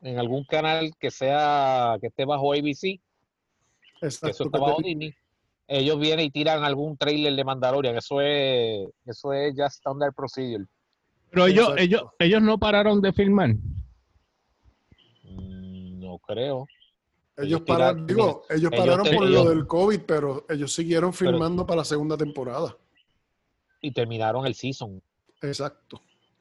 en 0.02 0.18
algún 0.18 0.44
canal 0.44 0.92
que 0.98 1.10
sea 1.10 1.96
que 2.00 2.08
esté 2.08 2.24
bajo 2.24 2.52
ABC, 2.52 3.00
Exacto. 4.02 4.28
eso 4.28 4.50
bajo 4.50 4.76
te- 4.76 4.88
Disney, 4.88 5.14
ellos 5.68 5.98
vienen 5.98 6.26
y 6.26 6.30
tiran 6.30 6.64
algún 6.64 6.96
trailer 6.96 7.34
de 7.34 7.44
Mandalorian. 7.44 7.96
Eso 7.96 8.20
es, 8.20 8.88
eso 9.06 9.32
es 9.32 9.54
ya 9.56 9.66
standard 9.66 10.12
procedure. 10.14 10.64
Pero 11.30 11.46
ellos, 11.46 11.64
Exacto. 11.70 11.82
ellos, 11.82 12.02
ellos 12.18 12.42
no 12.42 12.58
pararon 12.58 13.00
de 13.00 13.12
filmar. 13.12 13.54
Mm, 15.24 16.00
No 16.00 16.18
creo. 16.18 16.66
ellos 17.36 17.46
ellos 17.46 17.60
pararon, 17.62 18.06
digo, 18.06 18.44
ellos 18.50 18.70
ellos 18.70 18.70
pararon 18.80 19.04
te- 19.06 19.14
por 19.16 19.26
ellos- 19.26 19.44
lo 19.44 19.50
del 19.50 19.66
COVID, 19.66 20.00
pero 20.06 20.44
ellos 20.48 20.74
siguieron 20.74 21.12
Pero- 21.18 21.30
filmando 21.32 21.66
para 21.66 21.78
la 21.78 21.84
segunda 21.84 22.16
temporada. 22.16 22.76
Y 23.80 23.92
terminaron 23.92 24.46
el 24.46 24.54
season. 24.54 25.02
Exacto. 25.40 26.00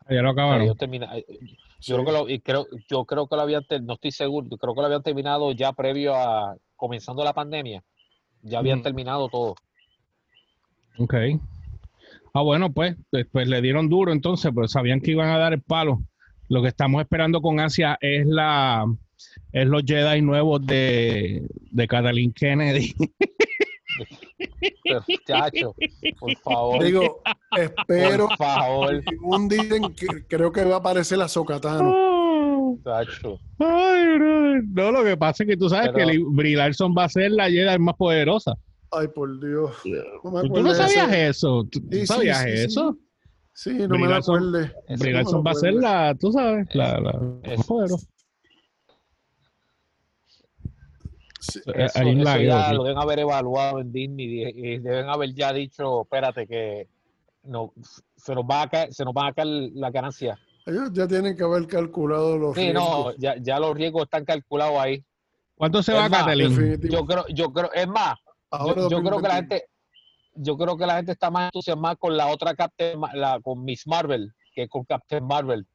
Ya 0.10 0.22
lo 0.22 0.32
acabaron. 0.32 0.64
ellos 0.64 0.78
termina- 0.78 1.12
Sí. 1.16 1.58
Yo, 1.82 1.96
creo 1.96 2.06
que 2.06 2.12
lo, 2.12 2.30
y 2.30 2.40
creo, 2.40 2.68
yo 2.90 3.06
creo 3.06 3.28
que 3.28 3.36
lo 3.36 3.42
habían, 3.42 3.64
no 3.84 3.94
estoy 3.94 4.12
seguro, 4.12 4.48
yo 4.50 4.58
creo 4.58 4.74
que 4.74 4.82
lo 4.82 4.86
habían 4.86 5.04
terminado 5.04 5.52
ya 5.52 5.74
previo 5.74 6.16
a 6.16 6.56
comenzando 6.76 7.24
la 7.24 7.34
pandemia. 7.34 7.84
Ya 8.44 8.60
habían 8.60 8.80
Ujú. 8.80 8.84
terminado 8.84 9.30
todo. 9.30 9.56
Ok. 10.98 11.14
Ah, 12.34 12.42
bueno, 12.42 12.72
pues, 12.72 12.96
después 13.12 13.48
le 13.48 13.62
dieron 13.62 13.90
duro 13.90 14.12
entonces, 14.12 14.52
pues 14.54 14.72
sabían 14.72 15.02
que 15.02 15.12
iban 15.12 15.30
a 15.30 15.38
dar 15.38 15.54
el 15.54 15.62
palo. 15.62 16.02
Lo 16.48 16.62
que 16.62 16.70
estamos 16.70 17.02
esperando 17.02 17.42
con 17.42 17.60
ansia 17.60 17.98
es 18.02 18.26
la 18.26 18.86
es 19.52 19.68
los 19.68 19.84
Jedi 19.86 20.22
nuevos 20.22 20.66
de, 20.66 21.46
de 21.72 21.88
Kathleen 21.88 22.34
Kennedy. 22.34 22.94
Pero, 24.84 25.04
chacho, 25.28 25.76
por 26.20 26.38
favor, 26.40 26.84
Digo, 26.84 27.22
espero, 27.58 28.28
por 28.28 28.38
favor, 28.38 29.04
según 29.08 29.48
dicen, 29.50 29.94
que 29.96 30.08
creo 30.28 30.52
que 30.52 30.64
va 30.66 30.76
a 30.76 30.80
aparecer 30.80 31.18
la 31.18 31.28
Socatano. 31.28 32.78
chacho. 32.84 33.40
Ay, 33.60 34.06
no, 34.20 34.62
no, 34.64 34.92
lo 34.92 35.04
que 35.04 35.18
pasa 35.18 35.44
es 35.44 35.50
que 35.50 35.58
tú 35.58 35.70
sabes 35.70 35.90
Pero- 35.94 36.08
que 36.10 36.20
Brie 36.32 36.56
Larson 36.56 36.94
va 36.98 37.06
a 37.06 37.10
ser 37.10 37.32
la 37.32 37.50
Jedi 37.50 37.78
más 37.80 37.96
poderosa. 37.96 38.54
Ay, 38.92 39.08
por 39.08 39.40
Dios. 39.40 39.72
No 40.24 40.32
me 40.32 40.42
¿Tú 40.42 40.48
acuerdo 40.48 40.68
no 40.70 40.74
sabías 40.76 41.14
eso? 41.14 41.64
¿Tú, 41.72 41.80
Sí, 41.92 42.06
sabías 42.06 42.40
sí, 42.44 42.50
sí. 42.58 42.64
eso? 42.66 42.98
Sí, 43.54 43.70
no 43.74 43.88
Brie 43.90 44.02
me 44.02 44.08
Larson- 44.08 44.36
acuerdo. 44.50 44.60
Ese 44.88 45.04
Brie 45.04 45.24
no 45.24 45.32
me 45.32 45.44
va 45.44 45.52
a 45.52 45.56
ser 45.56 45.70
acuerdo. 45.70 45.88
la, 45.90 46.16
tú 46.20 46.32
sabes, 46.32 46.68
la, 46.74 47.00
la 47.00 47.14
más 47.58 47.66
poderosa. 47.68 48.08
Sí, 51.42 51.60
Eh, 51.68 51.86
Eso, 51.86 52.00
eso 52.04 52.38
ya 52.40 52.72
lo 52.72 52.84
deben 52.84 53.00
haber 53.00 53.20
evaluado 53.20 53.80
en 53.80 53.92
Disney 53.92 54.44
y 54.56 54.78
deben 54.78 55.10
haber 55.10 55.34
ya 55.34 55.52
dicho, 55.52 56.04
espérate, 56.04 56.46
que 56.48 56.88
no, 57.44 57.74
se 58.16 58.36
nos 58.36 58.44
va 58.46 58.62
a 58.64 58.70
caer, 58.70 58.94
se 58.94 59.04
nos 59.04 59.14
va 59.14 59.28
a 59.28 59.34
caer 59.34 59.48
la 59.74 59.90
ganancia. 59.90 60.38
Ellos 60.68 60.92
ya 60.94 61.08
tienen 61.08 61.36
que 61.36 61.44
haber 61.44 61.66
calculado 61.66 62.38
los 62.38 62.56
Sí, 62.56 62.72
no, 62.72 62.80
riesgos. 62.82 63.16
ya, 63.18 63.36
ya 63.42 63.60
los 63.60 63.76
riesgos 63.76 64.04
están 64.04 64.24
calculados 64.24 64.78
ahí. 64.80 65.04
¿Cuánto 65.56 65.82
se 65.82 65.92
Es 65.94 65.98
va 65.98 66.08
más, 66.10 66.26
Kathleen? 66.26 66.50
Definitivo. 66.56 66.94
Yo 66.94 67.06
creo, 67.06 67.26
yo 67.30 67.52
creo, 67.52 67.72
es 67.74 67.88
más, 67.88 68.16
yo, 68.24 68.32
Ahora 68.52 68.82
yo 68.90 69.02
creo 69.02 69.18
que 69.22 69.28
la 69.28 69.36
2021. 69.36 69.40
gente, 69.50 69.66
yo 70.36 70.58
creo 70.58 70.78
que 70.78 70.86
la 70.86 70.96
gente 70.98 71.12
está 71.14 71.32
más 71.32 71.46
entusiasmada 71.46 71.96
con 71.96 72.16
la 72.16 72.28
otra 72.28 72.54
Captain, 72.54 73.00
la, 73.14 73.40
con 73.42 73.64
Miss 73.64 73.88
Marvel, 73.88 74.32
que 74.54 74.68
con 74.68 74.84
Captain 74.86 75.26
Marvel. 75.26 75.66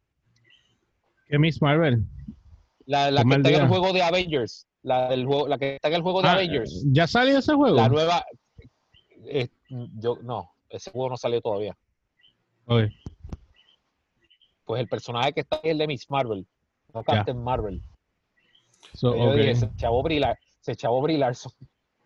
¿Qué 1.28 1.38
Miss 1.38 1.60
Marvel? 1.60 2.04
La, 2.86 3.10
la 3.10 3.24
que 3.24 3.34
está 3.34 3.48
en 3.48 3.62
el 3.62 3.68
juego 3.68 3.92
de 3.92 4.02
Avengers. 4.02 4.66
La 4.86 5.08
del 5.08 5.26
juego, 5.26 5.48
la 5.48 5.58
que 5.58 5.74
está 5.74 5.88
en 5.88 5.94
el 5.94 6.02
juego 6.02 6.22
de 6.22 6.28
Ah, 6.28 6.34
Avengers. 6.34 6.84
¿Ya 6.92 7.08
salió 7.08 7.38
ese 7.38 7.54
juego? 7.54 7.74
La 7.74 7.88
nueva. 7.88 8.24
eh, 9.24 9.48
yo, 9.68 10.16
no, 10.22 10.52
ese 10.70 10.92
juego 10.92 11.10
no 11.10 11.16
salió 11.16 11.40
todavía. 11.40 11.76
Pues 14.64 14.80
el 14.80 14.86
personaje 14.88 15.32
que 15.32 15.40
está 15.40 15.56
ahí 15.56 15.62
es 15.64 15.72
el 15.72 15.78
de 15.78 15.86
Miss 15.88 16.08
Marvel, 16.08 16.46
no 16.94 17.00
Ya. 17.00 17.04
Captain 17.16 17.42
Marvel. 17.42 17.82
So, 18.94 19.16
Yo 19.16 19.30
ok. 19.30 19.34
dije, 19.36 19.54
se 19.56 19.70
chavó 19.76 20.02
Brie, 20.04 20.22
se 20.60 20.76
chavó 20.76 21.02
Brie 21.02 21.18
Larson. 21.18 21.50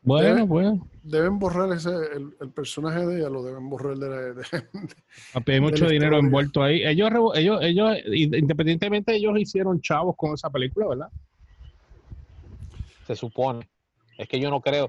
Bueno, 0.03 0.47
bueno. 0.47 0.89
Deben 1.03 1.39
borrar 1.39 1.71
ese, 1.73 1.91
el, 1.91 2.35
el 2.41 2.51
personaje 2.51 3.05
de 3.05 3.19
ella, 3.19 3.29
lo 3.29 3.43
deben 3.43 3.69
borrar 3.69 3.97
de 3.99 4.09
la... 4.09 4.17
de- 4.17 4.45
Papi, 5.35 5.53
hay 5.53 5.61
mucho 5.61 5.85
dinero 5.87 6.17
historia. 6.17 6.19
envuelto 6.19 6.63
ahí. 6.63 6.83
Ellos, 6.83 7.11
ellos, 7.35 7.59
ellos, 7.63 7.97
independientemente, 8.07 9.15
ellos 9.15 9.39
hicieron 9.39 9.83
chavos 9.83 10.17
con 10.17 10.33
esa 10.33 10.49
película, 10.49 10.89
¿verdad? 10.89 11.09
Se 13.11 13.17
supone. 13.17 13.69
Es 14.17 14.29
que 14.29 14.39
yo 14.39 14.51
no 14.51 14.61
creo. 14.61 14.89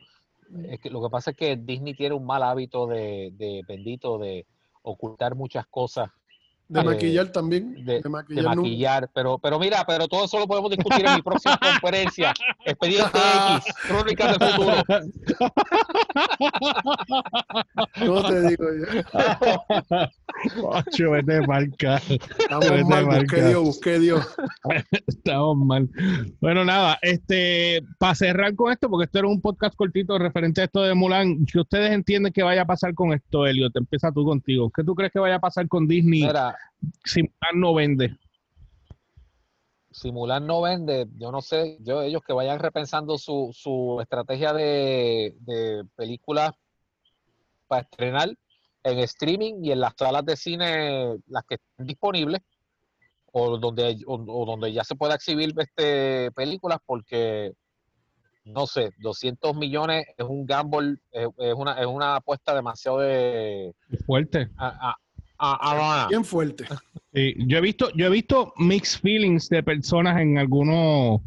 Es 0.66 0.80
que 0.80 0.90
lo 0.90 1.02
que 1.02 1.10
pasa 1.10 1.32
es 1.32 1.38
que 1.38 1.56
Disney 1.56 1.94
tiene 1.96 2.14
un 2.14 2.26
mal 2.26 2.44
hábito 2.44 2.86
de, 2.86 3.32
de 3.34 3.64
bendito 3.68 4.18
de 4.18 4.46
ocultar 4.84 5.36
muchas 5.36 5.66
cosas, 5.68 6.12
de 6.72 6.80
Eh, 6.80 6.84
maquillar 6.84 7.28
también. 7.32 7.74
de, 7.86 7.94
De, 7.96 8.02
de 8.02 8.10
maquillar. 8.10 8.56
maquillar, 8.56 9.10
pero, 9.14 9.38
pero 9.40 9.60
mira, 9.60 9.84
pero 9.86 10.08
todo 10.08 10.24
eso 10.26 10.40
lo 10.40 10.48
podemos 10.48 10.72
discutir 10.72 11.06
en 11.06 11.16
mi 11.16 11.22
próxima 11.22 11.58
conferencia. 11.82 12.34
Expediente 12.66 13.20
X, 13.58 13.74
Crónicas 13.88 14.40
del 14.40 14.50
Futuro. 14.52 14.74
No 18.06 18.24
te 18.28 18.42
digo 18.50 18.64
yo. 18.64 19.02
Ocho, 20.64 21.12
vete 21.12 21.42
marca. 21.46 21.98
Estamos 21.98 22.70
Vete 22.70 22.84
mal, 22.86 23.06
marca. 23.06 23.22
busqué 23.22 23.42
Dios, 23.48 23.64
busqué 23.64 24.00
Dios. 24.00 24.28
Estamos 25.08 25.58
mal. 25.58 25.90
Bueno, 26.40 26.66
nada, 26.66 26.98
este, 27.02 27.84
para 28.00 28.16
cerrar 28.16 28.56
con 28.56 28.72
esto, 28.72 28.90
porque 28.90 29.06
esto 29.06 29.20
era 29.20 29.28
un 29.28 29.42
podcast 29.42 29.76
cortito 29.76 30.18
referente 30.18 30.62
a 30.62 30.66
esto 30.66 30.82
de 30.82 30.94
Mulan, 30.94 31.46
que 31.46 31.60
ustedes 31.60 31.92
entienden 31.92 32.34
que 32.34 32.44
vaya 32.44 32.62
a 32.64 32.66
pasar 32.66 32.94
con 32.94 33.14
esto, 33.14 33.46
Elio, 33.46 33.70
te 33.70 33.80
empieza 33.80 34.12
tú 34.12 34.26
contigo. 34.26 34.72
¿Qué 34.76 34.84
tú 34.84 34.96
crees 34.96 35.12
que 35.12 35.20
vaya 35.20 35.36
a 35.36 35.40
pasar 35.40 35.68
con 35.68 35.88
Disney 35.88 36.22
Mira, 36.24 36.56
si 37.06 37.24
Mulan 37.24 37.60
no 37.60 37.74
vende? 37.74 38.18
si 39.94 40.10
Mulan 40.12 40.48
no 40.48 40.62
vende, 40.62 41.06
yo 41.18 41.32
no 41.34 41.42
sé, 41.42 41.78
yo 41.82 42.02
ellos 42.02 42.22
que 42.26 42.32
vayan 42.32 42.60
repensando 42.60 43.18
su, 43.18 43.52
su 43.54 44.00
estrategia 44.02 44.54
de, 44.54 45.36
de 45.42 45.84
películas 45.96 46.52
para 47.68 47.82
estrenar 47.82 48.30
en 48.84 49.00
streaming 49.00 49.56
y 49.64 49.72
en 49.74 49.82
las 49.82 49.94
salas 49.98 50.26
de 50.26 50.38
cine, 50.38 51.18
las 51.28 51.44
que 51.44 51.56
estén 51.56 51.86
disponibles, 51.86 52.42
o 53.34 53.58
donde, 53.58 53.98
o, 54.08 54.16
o 54.16 54.46
donde 54.46 54.72
ya 54.72 54.84
se 54.86 54.96
pueda 54.96 55.16
exhibir 55.16 55.54
este, 55.58 56.32
películas, 56.32 56.80
porque 56.86 57.54
no 58.46 58.66
sé, 58.68 58.92
200 59.00 59.56
millones 59.56 60.06
es 60.18 60.26
un 60.26 60.46
gamble, 60.46 60.98
es, 61.12 61.28
es 61.38 61.54
una, 61.54 61.80
es 61.80 61.86
una 61.86 62.16
apuesta 62.16 62.56
demasiado 62.56 63.00
de... 63.00 63.76
Fuerte. 64.06 64.50
a- 64.58 64.90
a- 64.92 64.98
a- 65.42 66.04
a- 66.06 66.08
Bien 66.08 66.24
fuerte. 66.24 66.66
Sí, 67.14 67.34
yo 67.48 67.58
he 67.58 67.62
visto, 67.62 67.90
yo 67.96 68.06
he 68.06 68.10
visto 68.10 68.54
mixed 68.58 69.02
feelings 69.02 69.50
de 69.50 69.64
personas 69.64 70.20
en 70.22 70.38
algunos 70.38 71.20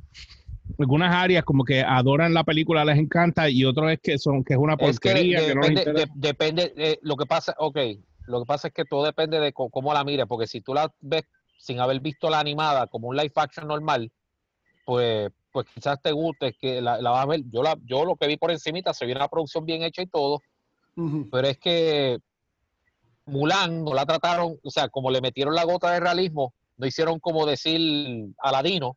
algunas 0.78 1.14
áreas 1.14 1.44
como 1.44 1.62
que 1.62 1.82
adoran 1.82 2.32
la 2.32 2.42
película, 2.42 2.84
les 2.84 2.98
encanta 2.98 3.50
y 3.50 3.64
otros 3.64 3.92
es 3.92 4.00
que 4.00 4.16
son 4.18 4.42
que 4.42 4.54
es 4.54 4.58
una 4.58 4.74
Es 4.74 4.98
que 4.98 5.10
porquería 5.10 5.40
que, 5.40 5.54
no 5.54 5.60
les 5.62 5.74
depende, 5.74 6.00
de- 6.00 6.10
depende 6.14 6.72
eh, 6.76 6.98
lo 7.02 7.16
que 7.16 7.26
pasa, 7.26 7.54
ok, 7.58 7.78
lo 8.26 8.40
que 8.40 8.46
pasa 8.46 8.68
es 8.68 8.74
que 8.74 8.84
todo 8.86 9.04
depende 9.04 9.38
de 9.40 9.52
cómo 9.52 9.92
la 9.92 10.04
mires, 10.04 10.24
porque 10.26 10.46
si 10.46 10.62
tú 10.62 10.72
la 10.72 10.90
ves 11.00 11.24
sin 11.58 11.80
haber 11.80 12.00
visto 12.00 12.30
la 12.30 12.40
animada 12.40 12.86
como 12.86 13.08
un 13.08 13.16
live 13.16 13.32
action 13.36 13.68
normal, 13.68 14.10
pues, 14.86 15.30
pues 15.52 15.66
quizás 15.74 16.00
te 16.02 16.12
guste, 16.12 16.54
que 16.58 16.80
la, 16.80 17.00
la 17.00 17.10
vas 17.10 17.24
a 17.24 17.26
ver, 17.26 17.42
yo, 17.50 17.62
la, 17.62 17.76
yo 17.84 18.04
lo 18.04 18.16
que 18.16 18.26
vi 18.26 18.36
por 18.38 18.50
encimita, 18.50 18.94
se 18.94 19.04
vio 19.06 19.14
una 19.16 19.28
producción 19.28 19.64
bien 19.66 19.82
hecha 19.82 20.00
y 20.02 20.06
todo, 20.06 20.40
pero 21.30 21.46
es 21.48 21.58
que 21.58 22.18
Mulan 23.26 23.84
no 23.84 23.94
la 23.94 24.04
trataron, 24.06 24.58
o 24.62 24.70
sea, 24.70 24.88
como 24.88 25.10
le 25.10 25.20
metieron 25.20 25.54
la 25.54 25.64
gota 25.64 25.90
de 25.92 26.00
realismo, 26.00 26.52
no 26.76 26.86
hicieron 26.86 27.18
como 27.20 27.46
decir 27.46 28.26
Aladino, 28.38 28.96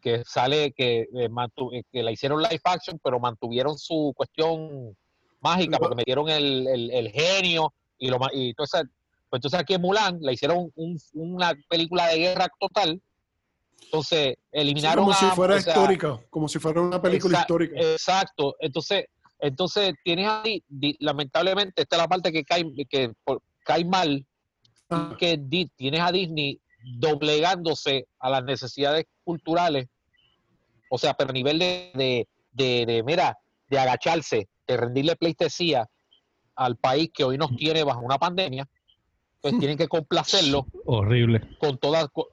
que 0.00 0.22
sale, 0.24 0.72
que, 0.72 1.00
eh, 1.14 1.28
mantu- 1.28 1.70
eh, 1.74 1.82
que 1.92 2.02
la 2.02 2.12
hicieron 2.12 2.40
live 2.42 2.60
action, 2.64 3.00
pero 3.02 3.18
mantuvieron 3.18 3.76
su 3.76 4.12
cuestión 4.16 4.96
mágica, 5.40 5.78
porque 5.78 5.96
metieron 5.96 6.28
el, 6.28 6.66
el- 6.68 6.90
el 6.90 7.10
genio 7.10 7.72
y 7.98 8.08
lo 8.08 8.18
y 8.32 8.50
entonces, 8.50 8.82
pues 9.28 9.38
entonces 9.38 9.60
aquí 9.60 9.74
en 9.74 9.82
Mulan 9.82 10.18
la 10.20 10.32
hicieron 10.32 10.70
un- 10.76 11.00
una 11.14 11.52
película 11.68 12.06
de 12.08 12.18
guerra 12.18 12.48
total. 12.60 13.00
Entonces, 13.82 14.34
Sí, 14.36 14.38
eliminaron 14.52 15.04
como 15.04 15.16
si 15.16 15.26
fuera 15.26 15.56
o 15.56 15.60
sea, 15.60 15.72
histórica, 15.72 16.18
como 16.30 16.48
si 16.48 16.58
fuera 16.58 16.80
una 16.80 17.00
película 17.02 17.40
histórica. 17.40 17.76
Exacto. 17.78 18.56
Entonces, 18.60 19.06
entonces 19.40 19.94
tienes 20.04 20.28
ahí, 20.28 20.62
lamentablemente, 21.00 21.82
esta 21.82 21.96
es 21.96 22.02
la 22.02 22.08
parte 22.08 22.32
que 22.32 22.44
cae, 22.44 22.64
que 22.88 23.12
cae 23.64 23.84
mal, 23.84 24.24
Ah, 24.88 25.16
que 25.18 25.36
tienes 25.76 26.00
a 26.00 26.12
Disney 26.12 26.60
doblegándose 26.98 28.06
a 28.20 28.30
las 28.30 28.44
necesidades 28.44 29.04
culturales, 29.24 29.88
o 30.90 30.96
sea, 30.96 31.14
pero 31.14 31.30
a 31.30 31.32
nivel 31.32 31.58
de, 31.58 31.90
de, 31.94 32.28
de, 32.52 32.86
de, 32.86 33.02
mira, 33.02 33.36
de 33.68 33.78
agacharse, 33.80 34.48
de 34.64 34.76
rendirle 34.76 35.16
pleitesía 35.16 35.88
al 36.54 36.76
país 36.76 37.10
que 37.12 37.24
hoy 37.24 37.36
nos 37.36 37.56
tiene 37.56 37.82
bajo 37.82 38.00
una 38.00 38.16
pandemia, 38.18 38.68
pues 39.40 39.58
tienen 39.58 39.76
que 39.76 39.88
complacerlo 39.88 40.66
Horrible. 40.86 41.40
con 41.58 41.78
todas 41.78 42.06
con, 42.12 42.26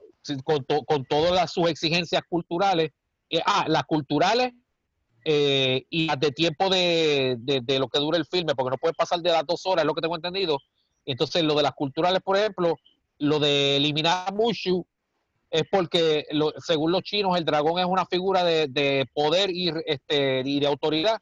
con, 0.44 0.64
to- 0.64 0.84
con 0.84 1.04
todas 1.06 1.50
sus 1.52 1.68
exigencias 1.68 2.22
culturales. 2.28 2.90
Eh, 3.30 3.40
ah, 3.44 3.64
las 3.66 3.82
culturales 3.82 4.52
eh, 5.24 5.84
y 5.90 6.06
de 6.16 6.30
tiempo 6.32 6.68
de, 6.68 7.36
de- 7.38 7.60
de 7.62 7.78
lo 7.78 7.88
que 7.88 7.98
dura 7.98 8.18
el 8.18 8.26
filme, 8.26 8.54
porque 8.54 8.70
no 8.70 8.76
puede 8.78 8.94
pasar 8.94 9.20
de 9.20 9.30
las 9.30 9.46
dos 9.46 9.64
horas, 9.66 9.82
es 9.82 9.86
lo 9.86 9.94
que 9.94 10.00
tengo 10.02 10.16
entendido. 10.16 10.58
Entonces, 11.06 11.42
lo 11.42 11.54
de 11.54 11.62
las 11.62 11.72
culturales, 11.72 12.20
por 12.22 12.36
ejemplo, 12.36 12.76
lo 13.18 13.38
de 13.38 13.76
eliminar 13.76 14.28
a 14.28 14.32
Mushu, 14.32 14.84
es 15.50 15.62
porque 15.70 16.26
lo- 16.32 16.52
según 16.58 16.90
los 16.92 17.02
chinos 17.02 17.36
el 17.38 17.44
dragón 17.44 17.78
es 17.78 17.86
una 17.86 18.04
figura 18.06 18.42
de, 18.44 18.66
de 18.68 19.06
poder 19.14 19.50
y, 19.50 19.72
este, 19.86 20.42
y 20.44 20.58
de 20.60 20.66
autoridad. 20.66 21.18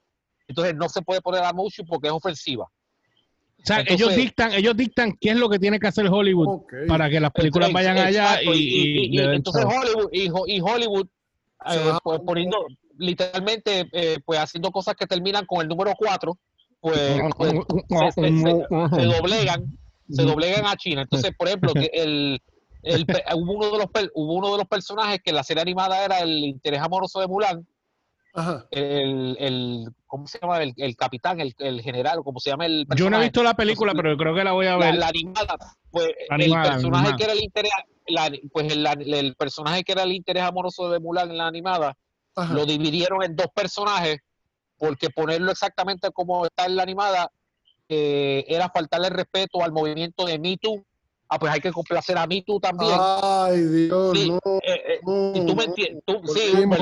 Entonces 0.49 0.75
no 0.75 0.89
se 0.89 1.03
puede 1.03 1.21
poner 1.21 1.43
a 1.45 1.53
Mushu 1.53 1.85
porque 1.85 2.09
es 2.09 2.13
ofensiva. 2.15 2.65
O 2.65 3.65
sea, 3.65 3.81
Entonces- 3.81 4.01
ellos 4.07 4.17
dictan, 4.17 4.53
ellos 4.55 4.77
dictan 4.77 5.17
qué 5.21 5.31
es 5.31 5.37
lo 5.37 5.49
que 5.49 5.59
tiene 5.59 5.79
que 5.79 5.87
hacer 5.87 6.07
Hollywood 6.09 6.63
para 6.89 7.09
que 7.11 7.21
las 7.21 7.31
películas 7.31 7.73
vayan 7.73 7.97
allá 7.99 8.31
exacto, 8.41 8.55
y, 8.55 8.59
y- 8.59 9.05
y- 9.05 9.09
le 9.17 9.23
den 9.23 9.35
entonces. 9.35 9.65
Hollywood 9.65 10.09
y, 10.13 10.29
Ho- 10.31 10.47
y 10.49 10.61
Hollywood 10.61 11.07
Se 11.69 11.77
eh, 11.77 11.93
pues, 12.03 12.21
poniendo 12.27 12.67
literalmente 13.03 13.89
eh, 13.93 14.19
pues 14.25 14.39
haciendo 14.39 14.71
cosas 14.71 14.95
que 14.95 15.07
terminan 15.07 15.45
con 15.47 15.61
el 15.61 15.69
número 15.69 15.93
4 15.97 16.39
pues, 16.81 17.21
pues, 17.37 17.53
se, 17.89 18.13
se- 18.13 18.39
se- 18.39 18.67
se 18.97 19.05
doblegan 19.07 19.65
se 20.11 20.23
doblegan 20.23 20.67
a 20.67 20.77
China 20.77 21.03
entonces 21.03 21.33
por 21.37 21.49
ejemplo 21.49 21.73
que 21.75 21.91
el, 21.93 22.41
el 22.83 23.07
hubo 23.37 23.53
uno 23.53 23.71
de 23.71 23.79
los 23.79 23.87
hubo 24.15 24.35
uno 24.35 24.53
de 24.53 24.59
los 24.59 24.67
personajes 24.69 25.21
que 25.23 25.31
en 25.31 25.37
la 25.37 25.43
serie 25.45 25.63
animada 25.63 26.05
era 26.05 26.19
el 26.21 26.31
interés 26.45 26.81
amoroso 26.81 27.21
de 27.21 27.29
Mulan 27.29 27.67
Ajá. 28.35 28.67
el, 28.71 29.37
el 29.39 29.85
¿cómo 30.07 30.27
se 30.27 30.39
llama? 30.41 30.63
El, 30.63 30.73
el 30.79 30.97
capitán, 30.97 31.39
el, 31.41 31.55
el 31.59 31.83
general, 31.83 32.19
o 32.21 32.25
como 32.25 32.41
se 32.41 32.49
llama 32.51 32.65
el 32.67 32.87
Yo 32.97 33.11
no 33.11 33.19
he 33.19 33.23
visto 33.25 33.43
la 33.43 33.53
película, 33.55 33.93
pero 33.95 34.17
creo 34.17 34.35
que 34.35 34.43
la 34.45 34.53
voy 34.53 34.67
a 34.67 34.77
la, 34.79 34.87
ver. 34.87 34.95
la 34.97 35.09
animada, 35.09 35.57
pues 35.91 36.09
Animada, 36.31 36.65
el 36.65 36.71
personaje 36.73 37.09
animada. 37.09 37.17
que 37.19 37.25
era 37.25 37.33
el 37.35 37.43
interés, 37.43 37.73
la- 38.07 38.33
pues 38.51 38.73
el, 38.73 38.87
el 39.15 39.35
personaje 39.37 39.85
que 39.85 39.93
era 39.93 40.03
el 40.05 40.13
interés 40.13 40.43
amoroso 40.45 40.91
de 40.91 40.99
Mulan 41.01 41.31
en 41.31 41.37
la 41.39 41.47
animada, 41.47 41.95
Ajá. 42.35 42.55
lo 42.55 42.65
dividieron 42.67 43.23
en 43.23 43.37
dos 43.37 43.49
personajes, 43.55 44.19
porque 44.79 45.11
ponerlo 45.11 45.51
exactamente 45.53 46.11
como 46.13 46.47
está 46.47 46.67
en 46.67 46.77
la 46.77 46.83
animada 46.83 47.31
eh, 47.89 48.45
era 48.49 48.71
faltarle 48.71 49.11
respeto 49.11 49.63
al 49.63 49.73
movimiento 49.73 50.25
de 50.25 50.39
Me 50.39 50.57
Too. 50.57 50.83
Ah, 51.29 51.39
pues 51.39 51.53
hay 51.53 51.61
que 51.61 51.73
complacer 51.73 52.17
a 52.19 52.27
Me 52.27 52.43
Too 52.43 52.59
también. 52.61 52.93
Ay, 52.99 53.61
Dios, 53.65 54.17
Sí, 54.19 54.31
no. 54.31 54.39
Eh, 54.63 54.63
eh, 54.95 55.01
no, 55.05 55.33
y 55.35 55.47
tú 55.47 55.57
me 55.57 55.65
entiendes, 55.65 56.03
tú- 56.07 56.21
sí, 56.29 56.41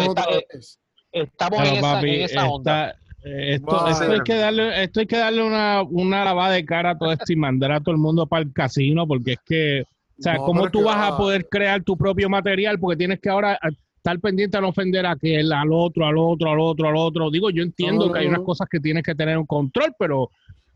está- 0.08 0.24
eh, 0.30 0.46
vez. 0.52 0.78
estamos 1.12 1.60
en 1.60 1.66
esa, 1.74 1.80
papi, 1.94 2.10
en 2.14 2.20
esa 2.22 2.48
onda. 2.48 2.88
está- 2.90 3.00
esto, 3.22 3.86
esto 3.88 4.12
hay 4.12 4.20
que 4.20 4.34
darle, 4.36 4.82
esto 4.84 5.00
hay 5.00 5.06
que 5.06 5.16
darle 5.18 5.42
una, 5.42 5.82
una 5.82 6.24
lavada 6.24 6.52
de 6.52 6.64
cara 6.64 6.90
a 6.90 6.98
todo 6.98 7.12
esto 7.12 7.32
y 7.32 7.36
mandar 7.36 7.72
a 7.72 7.80
todo 7.80 7.90
el 7.92 8.00
mundo 8.00 8.26
para 8.26 8.42
el 8.44 8.52
casino, 8.52 9.06
porque 9.06 9.32
es 9.32 9.38
que, 9.44 9.82
o 9.82 10.22
sea, 10.22 10.34
No, 10.36 10.44
¿cómo 10.44 10.70
tú 10.70 10.84
vas 10.84 10.96
a 11.12 11.16
poder 11.16 11.46
crear 11.48 11.82
tu 11.82 11.96
propio 11.96 12.28
material? 12.30 12.78
Porque 12.78 12.96
tienes 12.96 13.20
que 13.20 13.28
ahora 13.28 13.58
estar 14.00 14.18
pendiente 14.18 14.56
a 14.56 14.62
no 14.62 14.70
ofender 14.70 15.04
a 15.04 15.12
aquel, 15.12 15.52
al 15.52 15.70
otro, 15.72 16.06
al 16.06 16.16
otro, 16.16 16.50
al 16.50 16.58
otro, 16.58 16.88
al 16.88 16.96
otro. 16.96 17.30
Digo, 17.30 17.50
yo 17.50 17.62
entiendo 17.62 18.10
que 18.10 18.20
hay 18.20 18.26
unas 18.26 18.40
cosas 18.40 18.66
que 18.70 18.80
tienes 18.80 19.02
que 19.02 19.14
tener 19.14 19.36
un 19.36 19.44
control, 19.44 19.94
pero, 19.98 20.30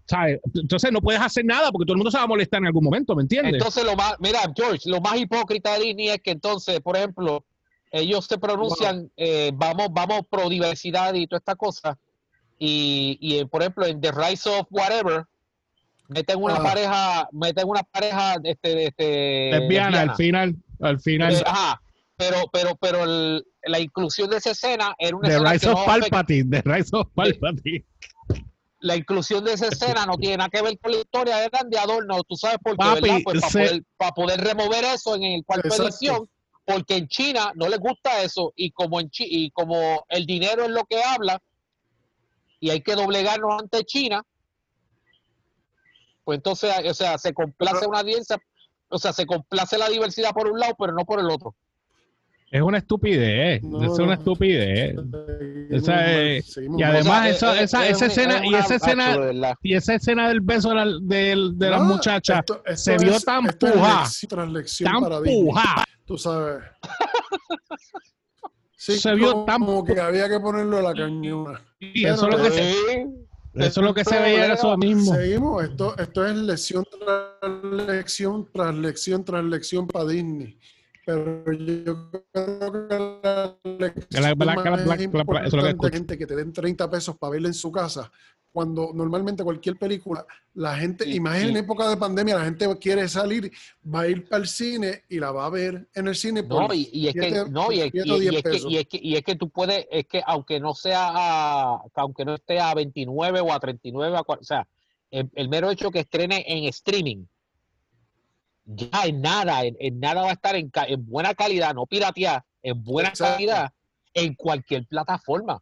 ¿sabes? 0.06 0.40
Entonces 0.54 0.92
no 0.92 1.00
puedes 1.00 1.20
hacer 1.22 1.44
nada 1.44 1.72
porque 1.72 1.87
todo 1.87 1.94
el 1.94 1.98
mundo 1.98 2.10
se 2.10 2.18
va 2.18 2.24
a 2.24 2.28
molestar 2.28 2.60
en 2.60 2.66
algún 2.66 2.84
momento, 2.84 3.16
¿me 3.16 3.22
entiendes? 3.22 3.54
Entonces, 3.54 3.82
lo 3.84 3.96
más, 3.96 4.16
mira, 4.20 4.40
George, 4.54 4.90
lo 4.90 5.00
más 5.00 5.16
hipócrita 5.16 5.72
de 5.78 5.84
Disney 5.87 6.08
es 6.08 6.20
que 6.20 6.32
entonces, 6.32 6.80
por 6.80 6.96
ejemplo, 6.98 7.44
ellos 7.90 8.26
se 8.26 8.37
pronuncian, 8.37 9.10
eh, 9.16 9.52
vamos, 9.54 9.88
vamos 9.92 10.20
pro 10.28 10.50
diversidad 10.50 11.14
y 11.14 11.26
toda 11.26 11.38
esta 11.38 11.54
cosa, 11.54 11.96
y, 12.58 13.16
y 13.20 13.42
por 13.46 13.62
ejemplo, 13.62 13.87
en 13.87 14.00
The 14.02 14.12
Rise 14.12 14.50
of 14.50 14.66
Whatever, 14.70 15.24
meten 16.08 16.42
una 16.42 16.56
Ah. 16.56 16.62
pareja, 16.62 17.28
meten 17.32 17.66
una 17.66 17.82
pareja, 17.84 18.34
este, 18.44 18.88
este, 18.88 19.50
lesbiana, 19.52 20.02
al 20.02 20.14
final, 20.14 20.54
al 20.80 21.00
final. 21.00 21.32
Eh, 21.34 21.42
ajá, 21.46 21.80
pero, 22.16 22.37
pero, 22.53 22.77
pero 22.77 23.05
el- 23.05 23.44
la 23.64 23.81
inclusión 23.81 24.31
de 24.31 24.37
esa 24.37 24.50
escena 24.53 24.94
era 24.98 25.16
una 25.16 25.29
The 25.29 25.35
escena 25.35 25.53
Rise 25.53 25.66
que 25.66 25.72
of 25.72 25.79
no 25.81 25.87
Palpatine, 25.87 26.50
The 26.50 26.62
Rise 26.70 26.90
of 26.96 27.09
Palpatine. 27.14 27.85
la 28.81 28.96
inclusión 28.96 29.42
de 29.44 29.55
esa 29.55 29.68
escena 29.68 30.05
no 30.07 30.16
tiene 30.18 30.37
nada 30.37 30.50
que 30.50 30.61
ver 30.62 30.79
con 30.79 30.92
la 30.92 30.98
historia, 30.98 31.42
eran 31.44 31.70
de 31.70 31.79
adorno, 31.79 32.22
tú 32.24 32.37
sabes 32.37 32.59
por 32.62 32.77
qué. 32.77 33.00
Pues 33.00 33.40
para 33.40 33.50
se- 33.50 33.59
poder, 33.59 33.83
para 33.96 34.12
poder 34.12 34.40
remover 34.42 34.85
eso 34.85 35.14
en 35.16 35.22
el 35.24 35.44
cuarto 35.44 35.68
Exacto. 35.68 35.85
edición, 35.88 36.29
porque 36.66 36.96
en 36.96 37.09
China 37.09 37.50
no 37.55 37.68
les 37.68 37.79
gusta 37.79 38.22
eso, 38.22 38.53
y 38.57 38.70
como 38.72 39.00
en 39.00 39.09
Chi- 39.11 39.27
y 39.29 39.50
como 39.53 40.05
el 40.09 40.27
dinero 40.27 40.64
es 40.64 40.70
lo 40.70 40.85
que 40.85 41.03
habla, 41.03 41.38
y 42.61 42.70
hay 42.70 42.83
que 42.83 42.94
doblegarnos 42.94 43.61
ante 43.61 43.85
China, 43.85 44.22
pues 46.24 46.37
entonces, 46.38 46.72
o 46.88 46.94
sea, 46.94 47.18
se 47.18 47.33
complace 47.35 47.87
una 47.87 48.00
audiencia, 48.00 48.37
o 48.88 48.98
sea, 48.98 49.12
se 49.12 49.27
complace 49.27 49.77
la 49.79 49.88
diversidad 49.88 50.31
por 50.33 50.46
un 50.50 50.59
lado, 50.59 50.74
pero 50.79 50.92
no 50.92 51.05
por 51.05 51.20
el 51.20 51.31
otro. 51.31 51.55
Es 52.50 52.62
una 52.62 52.78
estupidez, 52.78 53.62
No, 53.64 53.83
es 53.83 53.98
una 53.98 54.14
estupidez. 54.14 54.94
Es- 55.70 56.52
seguimos 56.52 56.78
y 56.80 56.83
además 56.85 57.35
O 57.35 57.38
sea, 57.38 57.52
esa- 57.52 57.54
es- 57.57 57.62
esa- 57.62 57.87
es 57.88 57.96
esa 57.96 58.07
escena- 58.07 58.38
es 58.38 58.44
y 58.50 58.54
esa 58.54 58.74
escena- 58.76 59.18
de. 59.18 59.54
Y 59.62 59.74
esa 59.74 59.94
escena 59.94 60.28
del 60.28 60.40
beso 60.40 60.68
de 60.68 60.74
la, 60.76 60.87
del- 61.02 61.59
de 61.59 61.70
la 61.70 61.78
No, 61.78 61.85
muchacha 61.85 62.38
esto- 62.40 62.62
esto 62.64 62.76
se 62.76 62.98
vio 62.98 63.16
es- 63.16 63.24
tan 63.24 63.44
puja, 63.46 64.04
tan 64.28 65.00
para 65.02 65.20
Disney, 65.20 65.44
puja. 65.44 65.85
Tú 66.07 66.16
sabes. 66.18 66.62
Sí, 68.76 68.98
Se 68.98 69.14
vio 69.14 69.33
como, 69.33 69.44
tan 69.46 69.61
como 69.64 69.85
que 69.85 69.98
había 69.98 70.28
que 70.28 70.38
ponerlo 70.38 70.76
a 70.78 70.83
la 70.83 70.92
cañona. 70.94 71.61
Y 71.80 72.04
eso, 72.04 72.28
es 72.28 72.37
lo 72.37 72.42
que 72.44 72.50
se, 72.50 72.70
eso 73.54 73.80
es 73.80 73.85
lo 73.87 73.94
que 73.94 74.04
se 74.04 74.18
veía 74.20 74.44
era 74.44 74.54
eso 74.54 74.76
mismo. 74.76 75.14
Seguimos, 75.14 75.64
esto, 75.64 75.96
esto 75.96 76.26
es 76.26 76.37
lección 76.37 76.85
tras 77.00 77.87
lección 77.87 78.46
tras 78.52 78.74
lección 78.74 79.24
tras 79.24 79.44
lección 79.44 79.87
para 79.87 80.04
Disney. 80.07 80.59
Pero 81.06 81.52
yo 81.52 82.10
creo 82.10 82.88
que 82.88 82.98
la 83.22 83.56
lección 83.78 84.08
La- 84.38 84.54
la- 84.54 84.76
la- 84.86 84.94
eso 85.46 85.56
lo 85.56 85.62
que 85.78 85.90
gente 85.90 86.16
que 86.18 86.26
te 86.26 86.36
den 86.36 86.52
30 86.52 86.90
pesos 86.90 87.16
para 87.18 87.32
verla 87.32 87.48
en 87.48 87.54
su 87.54 87.70
casa, 87.70 88.10
cuando 88.50 88.92
normalmente 88.94 89.42
cualquier 89.42 89.76
película, 89.76 90.24
la 90.54 90.76
gente, 90.76 91.06
Y- 91.08 91.16
y 91.16 91.20
más 91.20 91.42
y- 91.42 91.48
en 91.48 91.56
época 91.56 91.88
de 91.90 91.96
pandemia, 91.96 92.36
la 92.36 92.44
gente 92.44 92.66
quiere 92.80 93.08
salir, 93.08 93.50
va 93.92 94.02
a 94.02 94.08
ir 94.08 94.28
para 94.28 94.42
el 94.42 94.48
cine 94.48 95.02
y 95.08 95.18
la 95.18 95.32
va 95.32 95.46
a 95.46 95.50
ver 95.50 95.88
en 95.92 96.08
el 96.08 96.14
cine 96.14 96.44
por 96.44 96.68
No, 96.68 96.74
y, 96.74 96.88
y 96.92 97.08
es 97.08 97.14
que, 97.14 97.44
no, 97.50 97.72
y, 97.72 97.80
es- 97.80 97.90
y- 97.92 98.00
o 98.10 98.22
y 98.22 98.28
es 98.36 98.42
que, 98.42 98.56
y, 98.68 98.76
es 98.76 98.86
que, 98.86 99.00
y 99.02 99.16
es 99.16 99.22
que 99.24 99.34
tú 99.34 99.50
puedes, 99.50 99.86
es 99.90 100.06
que 100.06 100.22
aunque 100.24 100.60
no 100.60 100.72
sea 100.72 101.10
a, 101.12 101.82
que 101.92 102.00
aunque 102.00 102.24
no 102.24 102.34
esté 102.34 102.60
a 102.60 102.72
29 102.74 103.40
o 103.40 103.52
a 103.52 103.58
39, 103.58 104.16
a 104.16 104.20
o 104.20 104.38
sea, 104.44 104.66
el, 105.10 105.28
el 105.34 105.48
mero 105.48 105.68
hecho 105.70 105.90
que 105.90 106.00
estrene 106.00 106.44
en 106.46 106.64
streaming, 106.64 107.24
ya 108.64 109.05
en 109.05 109.20
nada, 109.20 109.64
en, 109.64 109.77
en 109.79 110.00
nada 110.00 110.22
va 110.22 110.31
a 110.31 110.35
estar 110.35 110.57
en, 110.57 110.70
buena 111.07 111.35
calidad, 111.35 111.74
no 111.74 111.87
piratear, 111.87 112.42
en 112.62 112.83
buena 112.83 113.11
Exacto. 113.11 113.35
calidad, 113.35 113.72
en 114.14 114.35
cualquier 114.35 114.87
plataforma. 114.87 115.61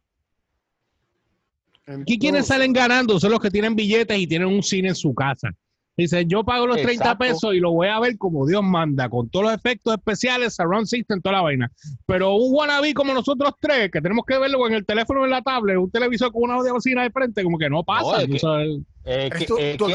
Quienes 1.85 2.07
Entonces, 2.07 2.47
salen 2.47 2.71
ganando 2.71 3.19
son 3.19 3.31
los 3.31 3.41
que 3.41 3.51
tienen 3.51 3.75
billetes 3.75 4.17
y 4.17 4.25
tienen 4.25 4.47
un 4.47 4.63
cine 4.63 4.89
en 4.89 4.95
su 4.95 5.13
casa. 5.13 5.49
Dice, 5.95 6.25
yo 6.25 6.43
pago 6.43 6.65
los 6.65 6.77
30 6.77 6.91
Exacto. 6.93 7.17
pesos 7.19 7.53
y 7.53 7.59
lo 7.59 7.71
voy 7.71 7.87
a 7.87 7.99
ver 7.99 8.17
como 8.17 8.47
Dios 8.47 8.63
manda, 8.63 9.09
con 9.09 9.29
todos 9.29 9.45
los 9.45 9.53
efectos 9.53 9.93
especiales, 9.93 10.55
surround 10.55 10.87
system, 10.87 11.21
toda 11.21 11.35
la 11.37 11.41
vaina. 11.43 11.71
Pero 12.07 12.33
un 12.33 12.53
wannabe 12.55 12.95
como 12.95 13.13
nosotros 13.13 13.51
tres, 13.59 13.91
que 13.91 14.01
tenemos 14.01 14.25
que 14.25 14.39
verlo 14.39 14.65
en 14.67 14.73
el 14.73 14.85
teléfono 14.87 15.21
o 15.21 15.25
en 15.25 15.29
la 15.29 15.43
tablet, 15.43 15.77
un 15.77 15.91
televisor 15.91 16.31
con 16.31 16.43
una 16.49 16.57
bocina 16.71 17.03
de 17.03 17.11
frente, 17.11 17.43
como 17.43 17.59
que 17.59 17.69
no 17.69 17.83
pasa. 17.83 18.01
No, 18.03 18.17
es 18.17 18.25
que- 18.25 18.39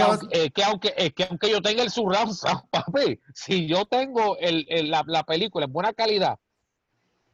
aunque, 0.01 0.51
que 0.51 0.65
aunque, 0.65 1.13
que 1.17 1.25
aunque 1.25 1.51
yo 1.51 1.61
tenga 1.61 1.83
el 1.83 1.91
surround 1.91 2.33
sound, 2.33 2.63
papi, 2.71 3.19
si 3.35 3.67
yo 3.67 3.85
tengo 3.87 4.37
el, 4.39 4.67
el- 4.69 4.91
la, 4.91 5.03
la 5.07 5.25
película 5.25 5.65
en 5.67 5.73
buena 5.73 5.93
calidad 5.93 6.39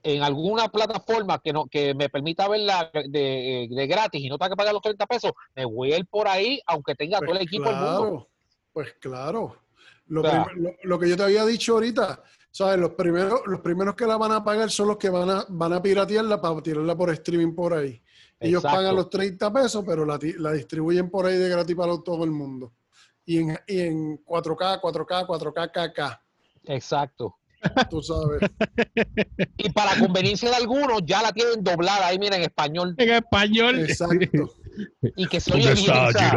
en 0.03 0.23
alguna 0.23 0.69
plataforma 0.69 1.41
que 1.43 1.53
no 1.53 1.67
que 1.67 1.95
me 1.95 2.11
permita 2.11 2.47
verla 2.47 2.91
de, 2.93 3.69
de 3.71 3.87
gratis 3.87 4.23
y 4.23 4.29
no 4.29 4.37
tenga 4.37 4.51
que 4.51 4.57
pagar 4.57 4.75
los 4.75 4.83
30 4.83 5.07
pesos, 5.07 5.33
me 5.55 5.65
voy 5.65 5.93
a 5.95 5.99
ir 5.99 6.07
por 6.07 6.29
ahí 6.29 6.61
aunque 6.67 6.95
tenga 6.95 7.19
Pues 7.19 7.29
todo 7.31 7.39
el 7.39 7.45
equipo 7.47 7.69
del 7.71 7.77
mundo. 7.79 8.29
Pues 8.75 8.93
claro. 9.01 9.57
Lo, 10.09 10.21
O 10.21 10.25
sea, 10.31 10.45
prim- 10.45 10.65
lo- 10.65 10.73
lo 10.83 10.99
que 10.99 11.09
yo 11.09 11.17
te 11.17 11.23
había 11.23 11.47
dicho 11.47 11.73
ahorita, 11.75 12.23
¿sabes? 12.51 12.79
Los 12.79 12.91
primeros, 12.91 13.41
los 13.47 13.61
primeros 13.61 13.95
que 13.95 14.05
la 14.05 14.19
van 14.19 14.33
a 14.33 14.45
pagar 14.45 14.71
son 14.71 14.89
los 14.89 14.99
que 14.99 15.09
van 15.09 15.31
a, 15.31 15.47
van 15.49 15.73
a 15.73 15.81
piratearla 15.81 16.39
para 16.43 16.61
tirarla 16.63 16.95
por 16.95 17.09
streaming 17.11 17.55
por 17.55 17.73
ahí. 17.73 18.03
Ellos 18.39 18.63
Exacto. 18.63 18.77
pagan 18.77 18.97
los 18.97 19.09
30 19.09 19.51
pesos, 19.53 19.83
pero 19.87 20.05
la, 20.05 20.19
ti- 20.19 20.35
la 20.35 20.53
distribuyen 20.53 21.09
por 21.09 21.25
ahí 21.25 21.39
de 21.39 21.49
gratis 21.49 21.75
para 21.75 21.97
todo 22.03 22.25
el 22.25 22.31
mundo. 22.33 22.75
Y 23.25 23.39
en, 23.39 23.59
y 23.67 23.81
en 23.81 24.23
4K, 24.25 24.81
4K, 24.83 25.27
4K, 25.27 25.71
KK. 25.95 26.21
Exacto. 26.65 27.39
Tú 27.89 28.03
sabes. 28.03 28.41
Y 29.57 29.71
para 29.71 29.99
conveniencia 29.99 30.51
de 30.51 30.57
algunos 30.57 31.01
ya 31.07 31.23
la 31.23 31.33
tienen 31.33 31.65
doblada 31.65 32.09
ahí, 32.09 32.19
mira, 32.19 32.37
en 32.37 32.43
español 32.43 32.95
En 32.99 33.11
español. 33.11 33.79
Exacto. 33.81 34.53
y 35.17 35.27
que 35.27 35.41
se 35.41 35.53
oye 35.53 35.75
bien. 35.75 35.91
o 35.91 36.11
sea, 36.13 36.31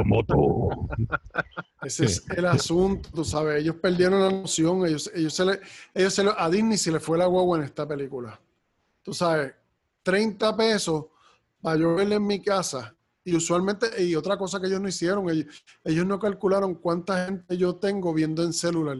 Ese 1.84 2.06
es 2.06 2.24
el 2.30 2.46
asunto, 2.46 3.10
tú 3.14 3.24
sabes. 3.24 3.62
Ellos 3.62 3.76
perdieron 3.82 4.20
la 4.22 4.30
noción. 4.30 4.86
Ellos, 4.86 5.12
ellos 5.14 5.34
se 5.34 5.46
le, 5.46 5.60
ellos 5.94 6.14
se 6.14 6.24
le- 6.24 6.32
a 6.38 6.50
Disney 6.50 6.78
se 6.78 6.92
le 6.92 7.00
fue 7.00 7.18
la 7.18 7.26
guagua 7.26 7.58
en 7.60 7.64
esta 7.66 7.88
película. 7.88 8.40
Tú 9.04 9.14
sabes, 9.14 9.54
30 10.04 10.56
pesos 10.56 11.06
para 11.62 11.78
yo 11.80 11.96
verla 11.96 12.16
en 12.16 12.26
mi 12.26 12.42
casa. 12.42 12.94
Y 13.24 13.36
usualmente, 13.36 14.02
y 14.04 14.16
otra 14.16 14.38
cosa 14.38 14.60
que 14.60 14.68
ellos 14.68 14.80
no 14.80 14.88
hicieron, 14.88 15.30
ellos, 15.30 15.48
ellos 15.84 16.06
no 16.06 16.18
calcularon 16.18 16.76
cuánta 16.76 17.26
gente 17.26 17.58
yo 17.58 17.76
tengo 17.76 18.14
viendo 18.14 18.42
en 18.44 18.54
celular. 18.54 18.98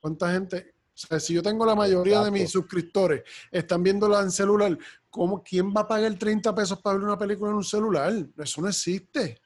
Cuánta 0.00 0.30
gente, 0.32 0.74
o 0.94 0.98
sea, 0.98 1.18
si 1.18 1.32
yo 1.32 1.42
tengo 1.42 1.64
la 1.64 1.74
mayoría 1.74 2.22
de 2.22 2.30
mis 2.30 2.50
suscriptores 2.50 3.22
están 3.50 3.82
viéndola 3.82 4.20
en 4.20 4.30
celular, 4.30 4.76
¿cómo, 5.12 5.42
¿quién 5.42 5.72
va 5.72 5.82
a 5.82 5.88
pagar 5.88 6.14
30 6.14 6.54
pesos 6.54 6.80
para 6.80 6.96
ver 6.96 7.04
una 7.04 7.18
película 7.18 7.50
en 7.50 7.58
un 7.58 7.64
celular? 7.64 8.12
Eso 8.38 8.62
no 8.62 8.68
existe. 8.68 9.38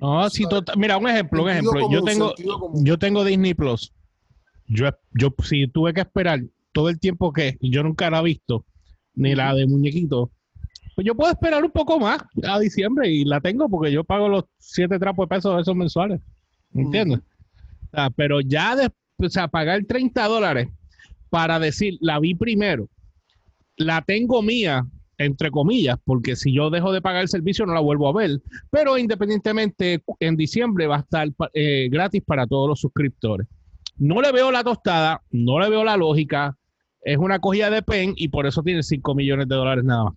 No, 0.00 0.28
sí, 0.30 0.44
tota- 0.48 0.74
Mira, 0.74 0.96
un 0.96 1.06
ejemplo, 1.08 1.44
un 1.44 1.50
ejemplo. 1.50 1.88
Yo 1.92 2.02
tengo, 2.02 2.34
yo 2.74 2.98
tengo 2.98 3.24
Disney 3.24 3.54
Plus. 3.54 3.92
Yo, 4.66 4.88
yo 5.12 5.34
sí 5.44 5.68
tuve 5.68 5.92
que 5.92 6.00
esperar 6.00 6.40
todo 6.72 6.88
el 6.88 6.98
tiempo 6.98 7.32
que 7.32 7.58
yo 7.60 7.82
nunca 7.82 8.10
la 8.10 8.20
he 8.20 8.24
visto, 8.24 8.64
ni 9.14 9.34
la 9.34 9.54
de 9.54 9.66
muñequito, 9.66 10.30
pues 10.94 11.06
yo 11.06 11.14
puedo 11.14 11.30
esperar 11.30 11.62
un 11.62 11.70
poco 11.70 12.00
más 12.00 12.22
a 12.42 12.58
diciembre 12.58 13.10
y 13.10 13.24
la 13.24 13.40
tengo 13.40 13.68
porque 13.68 13.92
yo 13.92 14.02
pago 14.02 14.28
los 14.28 14.44
siete 14.58 14.98
trapos 14.98 15.28
de 15.28 15.36
pesos 15.36 15.54
de 15.54 15.62
esos 15.62 15.76
mensuales. 15.76 16.20
¿Entiendes? 16.74 17.18
O 17.18 17.96
sea, 17.96 18.10
pero 18.10 18.40
ya 18.40 18.74
de, 18.74 18.90
o 19.18 19.28
sea, 19.28 19.46
pagar 19.48 19.84
30 19.84 20.26
dólares 20.26 20.68
para 21.28 21.58
decir, 21.58 21.98
la 22.00 22.18
vi 22.18 22.34
primero, 22.34 22.88
la 23.76 24.02
tengo 24.02 24.42
mía, 24.42 24.86
entre 25.18 25.50
comillas, 25.50 25.96
porque 26.04 26.36
si 26.36 26.52
yo 26.54 26.70
dejo 26.70 26.92
de 26.92 27.02
pagar 27.02 27.22
el 27.22 27.28
servicio 27.28 27.66
no 27.66 27.74
la 27.74 27.80
vuelvo 27.80 28.08
a 28.08 28.12
ver, 28.12 28.40
pero 28.70 28.98
independientemente 28.98 30.02
en 30.20 30.36
diciembre 30.36 30.86
va 30.86 30.96
a 30.96 31.00
estar 31.00 31.28
eh, 31.54 31.88
gratis 31.90 32.22
para 32.24 32.46
todos 32.46 32.68
los 32.68 32.80
suscriptores. 32.80 33.46
No 33.96 34.20
le 34.20 34.32
veo 34.32 34.50
la 34.50 34.64
tostada, 34.64 35.22
no 35.30 35.60
le 35.60 35.70
veo 35.70 35.84
la 35.84 35.96
lógica, 35.96 36.56
es 37.02 37.18
una 37.18 37.40
cogida 37.40 37.70
de 37.70 37.82
pen 37.82 38.14
y 38.16 38.28
por 38.28 38.46
eso 38.46 38.62
tiene 38.62 38.82
5 38.82 39.14
millones 39.14 39.48
de 39.48 39.54
dólares 39.54 39.84
nada 39.84 40.04
más. 40.04 40.14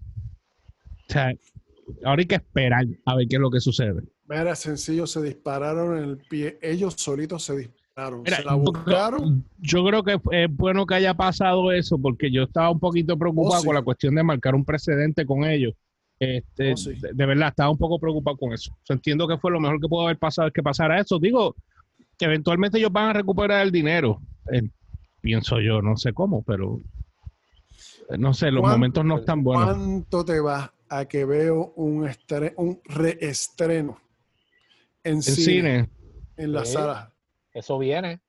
Ahora 2.04 2.22
hay 2.22 2.26
que 2.26 2.36
esperar 2.36 2.86
a 3.06 3.16
ver 3.16 3.28
qué 3.28 3.36
es 3.36 3.42
lo 3.42 3.52
que 3.52 3.60
sucede. 3.60 4.02
Era 4.30 4.56
sencillo, 4.56 5.06
se 5.06 5.22
dispararon 5.22 5.98
en 5.98 6.04
el 6.04 6.18
pie, 6.18 6.58
ellos 6.62 6.96
solitos 6.98 7.44
se 7.44 7.56
dispararon, 7.58 7.85
se 8.26 8.44
la 8.44 8.56
buscaron. 8.56 9.46
Yo 9.60 9.86
creo 9.86 10.04
que 10.04 10.20
es 10.32 10.56
bueno 10.56 10.86
que 10.86 10.96
haya 10.96 11.14
pasado 11.14 11.72
eso 11.72 11.98
porque 11.98 12.32
yo 12.32 12.44
estaba 12.44 12.70
un 12.70 12.80
poquito 12.80 13.18
preocupado 13.18 13.62
oh, 13.62 13.66
con 13.66 13.76
la 13.76 13.82
cuestión 13.82 14.16
de 14.16 14.24
marcar 14.24 14.56
un 14.56 14.66
precedente 14.66 15.26
con 15.26 15.46
ellos. 15.46 15.74
Este, 16.20 16.74
oh, 16.74 17.14
de, 17.14 17.26
verdad, 17.26 17.50
estaba 17.50 17.70
un 17.70 17.78
poco 17.78 18.00
preocupado 18.00 18.38
con 18.38 18.54
eso. 18.54 18.76
entiendo 18.90 19.28
que 19.28 19.38
fue 19.38 19.52
lo 19.52 19.60
mejor 19.60 19.80
que 19.80 19.88
pudo 19.88 20.04
haber 20.04 20.18
pasado 20.18 20.52
que 20.52 20.64
pasara 20.64 21.00
eso. 21.00 21.20
Digo, 21.20 21.56
que 22.18 22.26
eventualmente 22.26 22.78
ellos 22.78 22.92
van 22.92 23.10
a 23.10 23.14
recuperar 23.14 23.66
el 23.66 23.72
dinero. 23.72 24.22
Eh, 24.52 24.62
pienso 25.22 25.60
yo, 25.60 25.82
no 25.82 25.96
sé 25.96 26.14
cómo, 26.14 26.44
pero 26.44 26.82
eh, 28.10 28.18
no 28.18 28.34
sé, 28.34 28.52
los 28.52 28.64
momentos 28.64 29.06
no 29.06 29.20
están 29.20 29.44
buenos. 29.44 29.66
¿Cuánto 29.66 30.26
te 30.26 30.40
va 30.40 30.74
a 30.90 31.06
que 31.06 31.26
veo 31.26 31.74
un, 31.76 32.10
un 32.58 32.82
reestreno 32.84 34.00
en, 35.04 35.22
cine, 35.22 35.90
en 36.38 36.52
la 36.52 36.66
sala. 36.66 37.15
Eso 37.56 37.80
viene. 37.80 38.20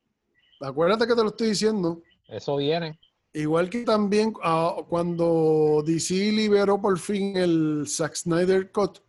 Acuérdate 0.60 1.06
que 1.06 1.14
te 1.16 1.22
lo 1.22 1.28
estoy 1.28 1.48
diciendo. 1.48 2.00
Eso 2.28 2.56
viene. 2.56 2.98
Igual 3.32 3.68
que 3.68 3.82
también 3.82 4.32
ah, 4.42 4.76
cuando 4.88 5.82
DC 5.84 6.14
liberó 6.32 6.80
por 6.80 6.96
fin 6.98 7.36
el 7.36 7.84
Zack 7.88 8.14
Snyder 8.14 8.70
Cut, 8.70 9.00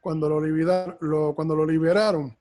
cuando 0.00 0.28
lo, 0.28 0.40
liberaron, 0.40 1.34
cuando 1.34 1.54
lo 1.54 1.64
liberaron, 1.64 2.36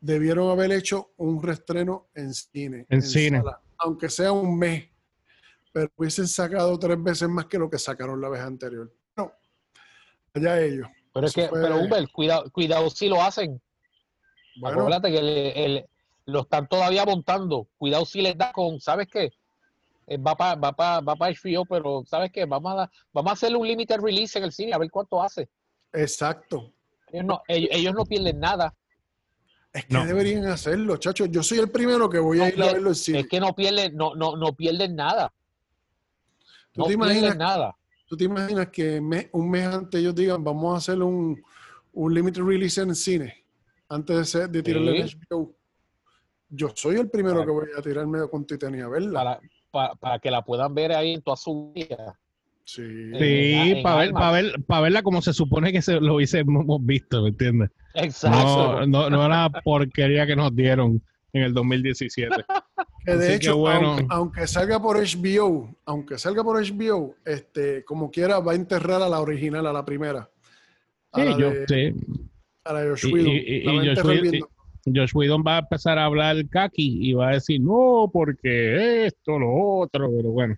debieron 0.00 0.50
haber 0.50 0.72
hecho 0.72 1.12
un 1.18 1.40
reestreno 1.40 2.08
en 2.14 2.34
cine. 2.34 2.84
En, 2.88 3.00
cine. 3.00 3.42
aunque 3.78 4.10
sea 4.10 4.32
un 4.32 4.58
mes. 4.58 4.86
Pero 5.72 5.88
hubiesen 5.96 6.26
sacado 6.26 6.76
tres 6.78 7.00
veces 7.00 7.28
más 7.28 7.46
que 7.46 7.58
lo 7.58 7.70
que 7.70 7.78
sacaron 7.78 8.20
la 8.20 8.28
vez 8.28 8.40
anterior. 8.40 8.92
No, 9.16 9.32
allá 10.34 10.60
ellos. 10.60 10.88
Pero 11.12 11.26
es 11.28 11.32
que, 11.32 11.48
pero 11.50 11.78
Uber, 11.78 12.08
cuidado, 12.10 12.50
cuidado 12.50 12.90
si 12.90 13.08
lo 13.08 13.22
hacen. 13.22 13.62
Bueno. 14.56 14.80
Acuérdate 14.80 15.12
que 15.12 15.86
lo 16.26 16.42
están 16.42 16.68
todavía 16.68 17.04
montando. 17.04 17.68
Cuidado 17.76 18.04
si 18.04 18.22
les 18.22 18.36
da 18.36 18.52
con, 18.52 18.80
¿sabes 18.80 19.08
qué? 19.08 19.32
Eh, 20.06 20.18
va 20.18 20.36
para 20.36 20.54
va 20.56 20.72
pa, 20.72 21.00
va 21.00 21.16
pa 21.16 21.30
HBO, 21.30 21.64
pero 21.64 22.04
¿sabes 22.06 22.30
qué? 22.30 22.44
Vamos 22.44 22.78
a, 22.78 22.90
vamos 23.12 23.30
a 23.30 23.32
hacerle 23.32 23.56
un 23.56 23.66
limited 23.66 23.98
release 24.00 24.38
en 24.38 24.44
el 24.44 24.52
cine, 24.52 24.72
a 24.72 24.78
ver 24.78 24.90
cuánto 24.90 25.22
hace. 25.22 25.48
Exacto. 25.92 26.72
Ellos 27.10 27.26
no, 27.26 27.42
ellos, 27.48 27.94
no 27.94 28.04
pierden 28.04 28.40
nada. 28.40 28.74
Es 29.72 29.86
que 29.86 29.96
deberían 29.96 30.46
hacerlo, 30.46 30.96
chacho. 30.96 31.26
Yo 31.26 31.42
soy 31.42 31.58
el 31.58 31.70
primero 31.70 32.08
que 32.08 32.18
voy 32.18 32.40
a 32.40 32.48
ir 32.48 32.62
a 32.62 32.72
verlo 32.72 32.90
en 32.90 32.94
cine. 32.94 33.20
Es 33.20 33.28
que 33.28 33.40
no 33.40 33.54
pierden, 33.54 33.96
no, 33.96 34.14
no, 34.14 34.36
no 34.36 34.54
pierden 34.54 34.94
nada. 34.94 35.32
¿Tú 36.72 36.82
no 36.82 36.86
te 36.86 36.92
imaginas, 36.92 37.36
nada. 37.36 37.76
¿Tú 38.06 38.16
te 38.16 38.24
imaginas 38.24 38.68
que 38.68 39.00
un 39.32 39.50
mes 39.50 39.66
antes 39.66 40.00
ellos 40.00 40.14
digan, 40.14 40.42
vamos 40.42 40.74
a 40.74 40.78
hacer 40.78 41.00
un, 41.02 41.42
un 41.92 42.14
limited 42.14 42.42
release 42.42 42.80
en 42.80 42.90
el 42.90 42.96
cine? 42.96 43.44
antes 43.88 44.32
de, 44.32 44.48
de 44.48 44.62
tirarle 44.62 45.00
el 45.00 45.10
HBO. 45.30 45.54
Yo 46.54 46.70
soy 46.74 46.96
el 46.96 47.10
primero 47.10 47.44
que 47.44 47.50
voy 47.50 47.66
a 47.76 47.82
tirarme 47.82 48.28
con 48.28 48.46
Titania 48.46 48.86
a 48.86 48.88
verla. 48.88 49.40
Para, 49.70 49.94
para, 49.94 50.18
que 50.20 50.30
la 50.30 50.42
puedan 50.42 50.72
ver 50.74 50.92
ahí 50.92 51.14
en 51.14 51.22
toda 51.22 51.36
su 51.36 51.72
vida. 51.74 52.18
Sí, 52.64 53.10
sí 53.18 53.80
para, 53.82 53.96
ver, 53.96 54.12
para, 54.12 54.30
ver, 54.30 54.64
para 54.66 54.80
verla 54.82 55.02
como 55.02 55.20
se 55.20 55.32
supone 55.32 55.72
que 55.72 55.82
se 55.82 56.00
lo 56.00 56.14
hubiésemos 56.14 56.64
visto, 56.80 57.22
¿me 57.22 57.28
entiendes? 57.28 57.70
Exacto. 57.94 58.86
No, 58.86 59.10
no, 59.10 59.26
era 59.26 59.50
porquería 59.50 60.26
que 60.26 60.36
nos 60.36 60.54
dieron 60.54 61.02
en 61.32 61.42
el 61.42 61.52
2017. 61.52 62.44
Que 63.06 63.16
de 63.16 63.34
hecho, 63.34 63.58
bueno, 63.58 63.98
aunque, 64.08 64.46
salga 64.46 64.80
por 64.80 64.96
HBO, 64.96 65.76
aunque 65.84 66.16
salga 66.16 66.42
por 66.42 66.58
HBO, 66.58 67.16
este, 67.22 67.84
como 67.84 68.10
quiera, 68.10 68.38
va 68.38 68.52
a 68.52 68.54
enterrar 68.54 69.02
a 69.02 69.10
la 69.10 69.20
original, 69.20 69.66
a 69.66 69.74
la 69.74 69.84
primera. 69.84 70.30
sí, 71.14 71.22
yo, 71.38 71.50
sí. 71.68 71.94
Josh 72.66 73.12
Whedon. 73.12 73.28
Y, 73.28 74.40
Josh, 74.92 75.12
Whedon 75.14 75.42
va 75.46 75.56
a 75.56 75.60
empezar 75.60 75.98
a 75.98 76.04
hablar 76.04 76.36
kaki 76.48 77.08
y 77.08 77.12
va 77.12 77.28
a 77.28 77.32
decir, 77.34 77.60
no, 77.60 78.10
porque 78.12 79.06
esto, 79.06 79.38
lo 79.38 79.78
otro, 79.78 80.10
pero 80.14 80.30
bueno. 80.30 80.56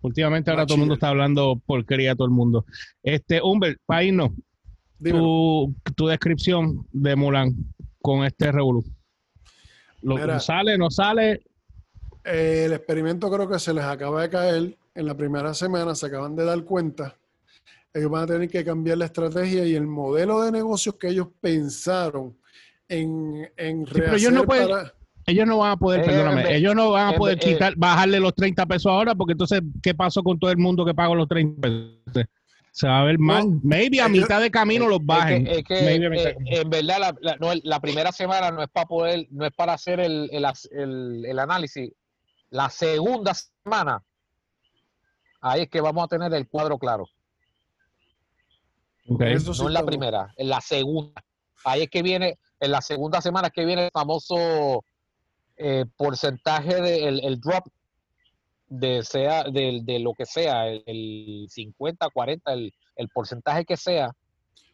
Últimamente 0.00 0.50
ahora 0.50 0.64
todo 0.64 0.76
el 0.76 0.80
mundo 0.80 0.94
está 0.94 1.08
hablando 1.08 1.60
porquería 1.66 2.14
todo 2.14 2.26
el 2.26 2.32
mundo. 2.32 2.64
Este, 3.02 3.42
Humbert, 3.42 3.80
para 3.84 4.04
irnos, 4.04 4.30
tu, 5.02 5.74
tu, 5.96 6.06
descripción 6.06 6.86
de 6.92 7.16
Mulan 7.16 7.54
con 8.00 8.24
este 8.24 8.52
revolú. 8.52 8.84
¿Lo, 10.02 10.38
¿Sale, 10.38 10.78
no 10.78 10.90
sale? 10.90 11.42
el 12.24 12.72
experimento 12.72 13.30
creo 13.30 13.48
que 13.48 13.58
se 13.58 13.74
les 13.74 13.84
acaba 13.84 14.22
de 14.22 14.30
caer. 14.30 14.78
En 14.94 15.06
la 15.06 15.16
primera 15.16 15.52
semana 15.54 15.94
se 15.94 16.06
acaban 16.06 16.36
de 16.36 16.44
dar 16.44 16.62
cuenta 16.64 17.16
ellos 17.94 18.10
van 18.10 18.24
a 18.24 18.26
tener 18.26 18.48
que 18.48 18.64
cambiar 18.64 18.98
la 18.98 19.06
estrategia 19.06 19.64
y 19.64 19.74
el 19.74 19.86
modelo 19.86 20.42
de 20.42 20.52
negocios 20.52 20.96
que 20.96 21.08
ellos 21.08 21.28
pensaron 21.40 22.36
en, 22.88 23.50
en 23.56 23.86
ellos 24.14 24.32
no, 24.32 24.44
ellos 25.26 25.46
no 25.46 25.58
van 25.58 25.72
a 25.72 25.76
poder, 25.76 26.00
eh, 26.00 26.04
perdóname, 26.04 26.56
ellos 26.56 26.74
no 26.74 26.90
van 26.92 27.14
a 27.14 27.16
poder 27.16 27.36
eh, 27.36 27.40
quitar, 27.40 27.74
bajarle 27.76 28.18
los 28.18 28.34
30 28.34 28.64
pesos 28.66 28.86
ahora, 28.90 29.14
porque 29.14 29.32
entonces, 29.32 29.60
¿qué 29.82 29.94
pasó 29.94 30.22
con 30.22 30.38
todo 30.38 30.50
el 30.50 30.56
mundo 30.56 30.86
que 30.86 30.94
pagó 30.94 31.14
los 31.14 31.28
30 31.28 31.60
pesos? 31.60 32.28
Se 32.72 32.86
va 32.86 33.00
a 33.00 33.04
ver 33.04 33.18
mal. 33.18 33.44
Maybe 33.62 34.00
a 34.00 34.08
mitad 34.08 34.40
de 34.40 34.50
camino 34.50 34.86
los 34.86 35.04
bajen. 35.04 35.46
Es 35.46 35.64
que, 35.64 35.74
eh, 35.74 36.36
en 36.46 36.70
verdad, 36.70 37.14
la, 37.20 37.80
primera 37.80 38.12
semana 38.12 38.50
no 38.50 38.62
es 38.62 38.68
para 38.68 38.86
poder, 38.86 39.26
no 39.30 39.44
es 39.44 39.52
para 39.52 39.72
hacer 39.74 40.00
el, 40.00 40.30
el, 40.30 41.24
el 41.26 41.38
análisis. 41.38 41.90
La 42.50 42.70
segunda 42.70 43.32
semana, 43.34 44.02
ahí 45.40 45.62
es 45.62 45.68
que 45.68 45.80
vamos 45.80 46.04
a 46.04 46.08
tener 46.08 46.32
el 46.32 46.48
cuadro 46.48 46.78
claro. 46.78 47.06
No 49.08 49.18
en 49.26 49.72
la 49.72 49.84
primera, 49.84 50.32
en 50.36 50.48
la 50.48 50.60
segunda. 50.60 51.22
Ahí 51.64 51.82
es 51.82 51.90
que 51.90 52.02
viene, 52.02 52.38
en 52.60 52.70
la 52.70 52.80
segunda 52.80 53.20
semana 53.20 53.50
que 53.50 53.64
viene 53.64 53.86
el 53.86 53.90
famoso 53.92 54.84
eh, 55.56 55.84
porcentaje 55.96 56.80
del 56.80 57.20
el 57.24 57.40
drop 57.40 57.66
de 58.68 59.02
sea 59.02 59.44
de, 59.44 59.98
lo 60.00 60.12
que 60.14 60.26
sea, 60.26 60.68
el, 60.68 61.46
50, 61.48 62.08
40, 62.10 62.52
el, 62.52 62.72
porcentaje 63.12 63.64
que 63.64 63.76
sea, 63.76 64.12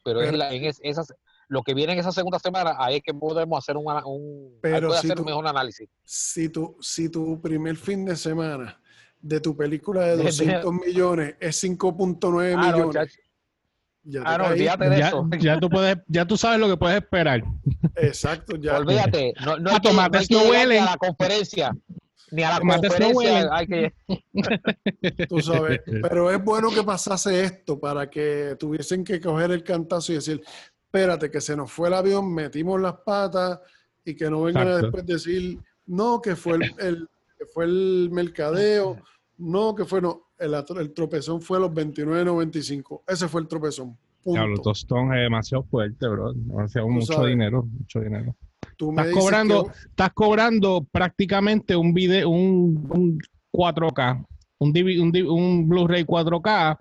pero, 0.04 0.22
en 0.22 0.64
esas, 0.82 1.14
lo 1.48 1.62
que 1.62 1.74
viene 1.74 1.92
en 1.92 2.00
esa 2.00 2.12
segunda 2.12 2.38
semana, 2.38 2.76
ahí 2.78 2.96
es 2.96 3.02
que 3.02 3.14
podemos 3.14 3.58
hacer 3.58 3.76
un, 3.76 3.86
un, 3.86 4.58
hacer 4.92 5.18
un 5.18 5.26
mejor 5.26 5.46
análisis. 5.46 5.88
Si 6.04 6.48
tu, 6.48 6.76
si 6.80 7.08
tu 7.08 7.40
primer 7.40 7.76
fin 7.76 8.04
de 8.04 8.16
semana 8.16 8.80
de 9.20 9.40
tu 9.40 9.56
película 9.56 10.06
de 10.06 10.16
200 10.24 10.72
millones 10.72 11.36
es 11.40 11.62
5.9 11.62 12.54
ah, 12.56 12.72
millones. 12.72 13.18
Ya 14.04 14.22
ah, 14.24 14.36
no, 14.36 14.46
olvídate 14.48 14.90
de 14.90 15.00
eso. 15.00 15.28
Ya 15.40 15.58
tú, 15.58 15.70
puedes, 15.70 15.96
ya 16.08 16.26
tú 16.26 16.36
sabes 16.36 16.60
lo 16.60 16.68
que 16.68 16.76
puedes 16.76 16.98
esperar. 16.98 17.42
Exacto, 17.96 18.56
ya. 18.56 18.78
Olvídate. 18.78 19.32
No, 19.44 19.56
no, 19.56 19.70
hay 19.70 19.80
que, 19.80 19.92
no, 19.92 20.02
hay 20.02 20.26
que 20.26 20.78
a 20.78 20.84
la 20.84 20.96
conferencia. 20.98 21.74
Ni 22.30 22.42
a 22.42 22.58
la 22.58 22.60
conferencia. 22.60 23.48
hay 23.50 23.66
que... 23.66 23.94
tú 25.28 25.40
sabes. 25.40 25.80
Pero 25.86 26.30
es 26.30 26.44
bueno 26.44 26.70
que 26.70 26.82
pasase 26.82 27.44
esto 27.44 27.80
para 27.80 28.10
que 28.10 28.56
tuviesen 28.58 29.04
que 29.04 29.20
coger 29.20 29.52
el 29.52 29.64
cantazo 29.64 30.12
y 30.12 30.16
decir, 30.16 30.42
espérate, 30.84 31.30
que 31.30 31.40
se 31.40 31.56
nos 31.56 31.72
fue 31.72 31.88
el 31.88 31.94
avión, 31.94 32.34
metimos 32.34 32.80
las 32.80 32.96
patas 33.06 33.58
y 34.04 34.14
que 34.14 34.28
no 34.28 34.42
vengan 34.42 34.68
a 34.68 34.76
después 34.78 35.06
decir, 35.06 35.58
no, 35.86 36.20
que 36.20 36.36
fue 36.36 36.56
el, 36.56 36.74
el, 36.78 37.08
que 37.38 37.46
fue 37.46 37.64
el 37.64 38.10
mercadeo, 38.12 38.98
no, 39.38 39.74
que 39.74 39.84
fue 39.84 40.00
no 40.00 40.24
el, 40.38 40.92
tropezón 40.92 41.40
fue 41.40 41.58
a 41.58 41.60
los 41.60 41.70
29.95. 41.70 43.02
Ese 43.06 43.28
fue 43.28 43.40
el 43.40 43.48
tropezón. 43.48 43.96
Punto. 44.22 44.62
tostón 44.62 45.12
es 45.14 45.22
demasiado 45.22 45.64
fuerte, 45.64 46.08
bro. 46.08 46.32
Demasiado, 46.32 46.88
mucho 46.88 47.24
dinero, 47.26 47.64
mucho 47.64 48.00
dinero. 48.00 48.34
estás 48.62 49.12
cobrando, 49.12 49.70
estás 49.86 50.12
cobrando 50.14 50.86
prácticamente 50.90 51.76
un 51.76 51.92
video, 51.92 52.30
un, 52.30 53.18
4K, 53.52 54.26
un, 54.58 55.28
un, 55.28 55.68
Blu-ray 55.68 56.04
4K 56.04 56.78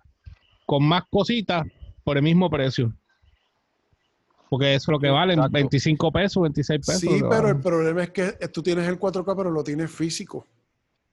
con 0.65 0.85
más 0.85 1.03
cositas 1.09 1.67
por 2.05 2.17
el 2.17 2.23
mismo 2.23 2.49
precio. 2.49 2.93
Porque 4.49 4.75
eso 4.75 4.91
es 4.91 4.93
lo 4.93 4.99
que 4.99 5.09
vale, 5.09 5.35
25 5.35 6.11
pesos, 6.11 6.43
26 6.43 6.79
pesos. 6.79 7.01
Sí, 7.01 7.21
pero 7.29 7.49
el 7.49 7.59
problema 7.59 8.03
es 8.03 8.11
que 8.11 8.31
tú 8.53 8.63
tienes 8.63 8.87
el 8.87 8.97
4K, 8.99 9.35
pero 9.35 9.51
lo 9.51 9.63
tienes 9.63 9.91
físico. 9.91 10.47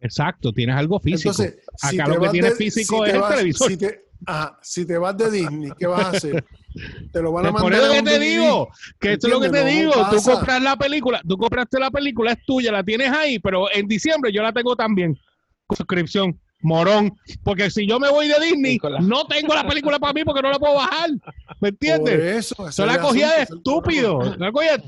Exacto, 0.01 0.53
tienes 0.53 0.77
algo 0.77 0.99
físico. 1.01 1.31
Entonces, 1.31 1.59
Acá 1.83 2.05
te 2.05 2.11
lo 2.15 2.21
que 2.21 2.29
tienes 2.31 2.51
de- 2.53 2.57
físico 2.65 3.05
si 3.05 3.11
es 3.11 3.17
el 3.17 3.23
televisor. 3.29 3.69
Si 3.71 3.77
te, 3.77 4.05
ajá, 4.27 4.59
si 4.63 4.87
te 4.87 4.99
vas 4.99 5.17
de 5.17 5.31
Disney, 5.31 5.71
¿qué 5.79 5.87
vas 5.87 6.05
a 6.07 6.11
hacer? 6.11 6.45
Te 7.13 7.21
lo 7.21 7.33
van 7.33 7.47
a 7.47 7.51
mandar. 7.51 7.63
por 7.65 7.75
eso 7.75 7.85
a 7.91 7.93
que 7.95 7.99
un 7.99 8.05
te 8.05 8.11
DVD. 8.13 8.21
digo, 8.21 8.69
que 9.01 9.13
esto 9.15 9.27
es 9.27 9.33
lo 9.33 9.41
que 9.41 9.49
te 9.51 9.65
digo. 9.65 9.93
Tú 10.09 10.23
compras 10.23 10.63
la 10.63 10.77
película, 10.77 11.21
tú 11.27 11.37
compraste 11.37 11.81
la 11.81 11.91
película, 11.91 12.31
es 12.33 12.39
tuya, 12.47 12.71
la 12.71 12.85
tienes 12.85 13.11
ahí, 13.11 13.41
pero 13.41 13.67
en 13.75 13.89
diciembre 13.89 14.31
yo 14.33 14.41
la 14.41 14.53
tengo 14.53 14.77
también. 14.77 15.19
Con 15.67 15.77
suscripción, 15.77 16.39
morón. 16.61 17.13
Porque 17.43 17.71
si 17.71 17.89
yo 17.89 17.99
me 17.99 18.09
voy 18.09 18.29
de 18.29 18.35
Disney, 18.41 18.75
Nicolás. 18.75 19.03
no 19.05 19.25
tengo 19.27 19.53
la 19.53 19.67
película 19.67 19.99
para 19.99 20.13
mí 20.13 20.23
porque 20.25 20.43
no 20.43 20.51
la 20.53 20.61
puedo 20.61 20.77
bajar. 20.77 21.11
¿Me 21.11 21.19
Por 21.59 21.69
entiendes? 21.71 22.21
eso. 22.53 22.69
Eso 22.69 22.83
es 22.87 22.93
la 22.93 23.01
cogía 23.01 23.33
de 23.33 23.43
estúpido. 23.43 24.37
La 24.39 24.53
cogía 24.53 24.77
de 24.77 24.85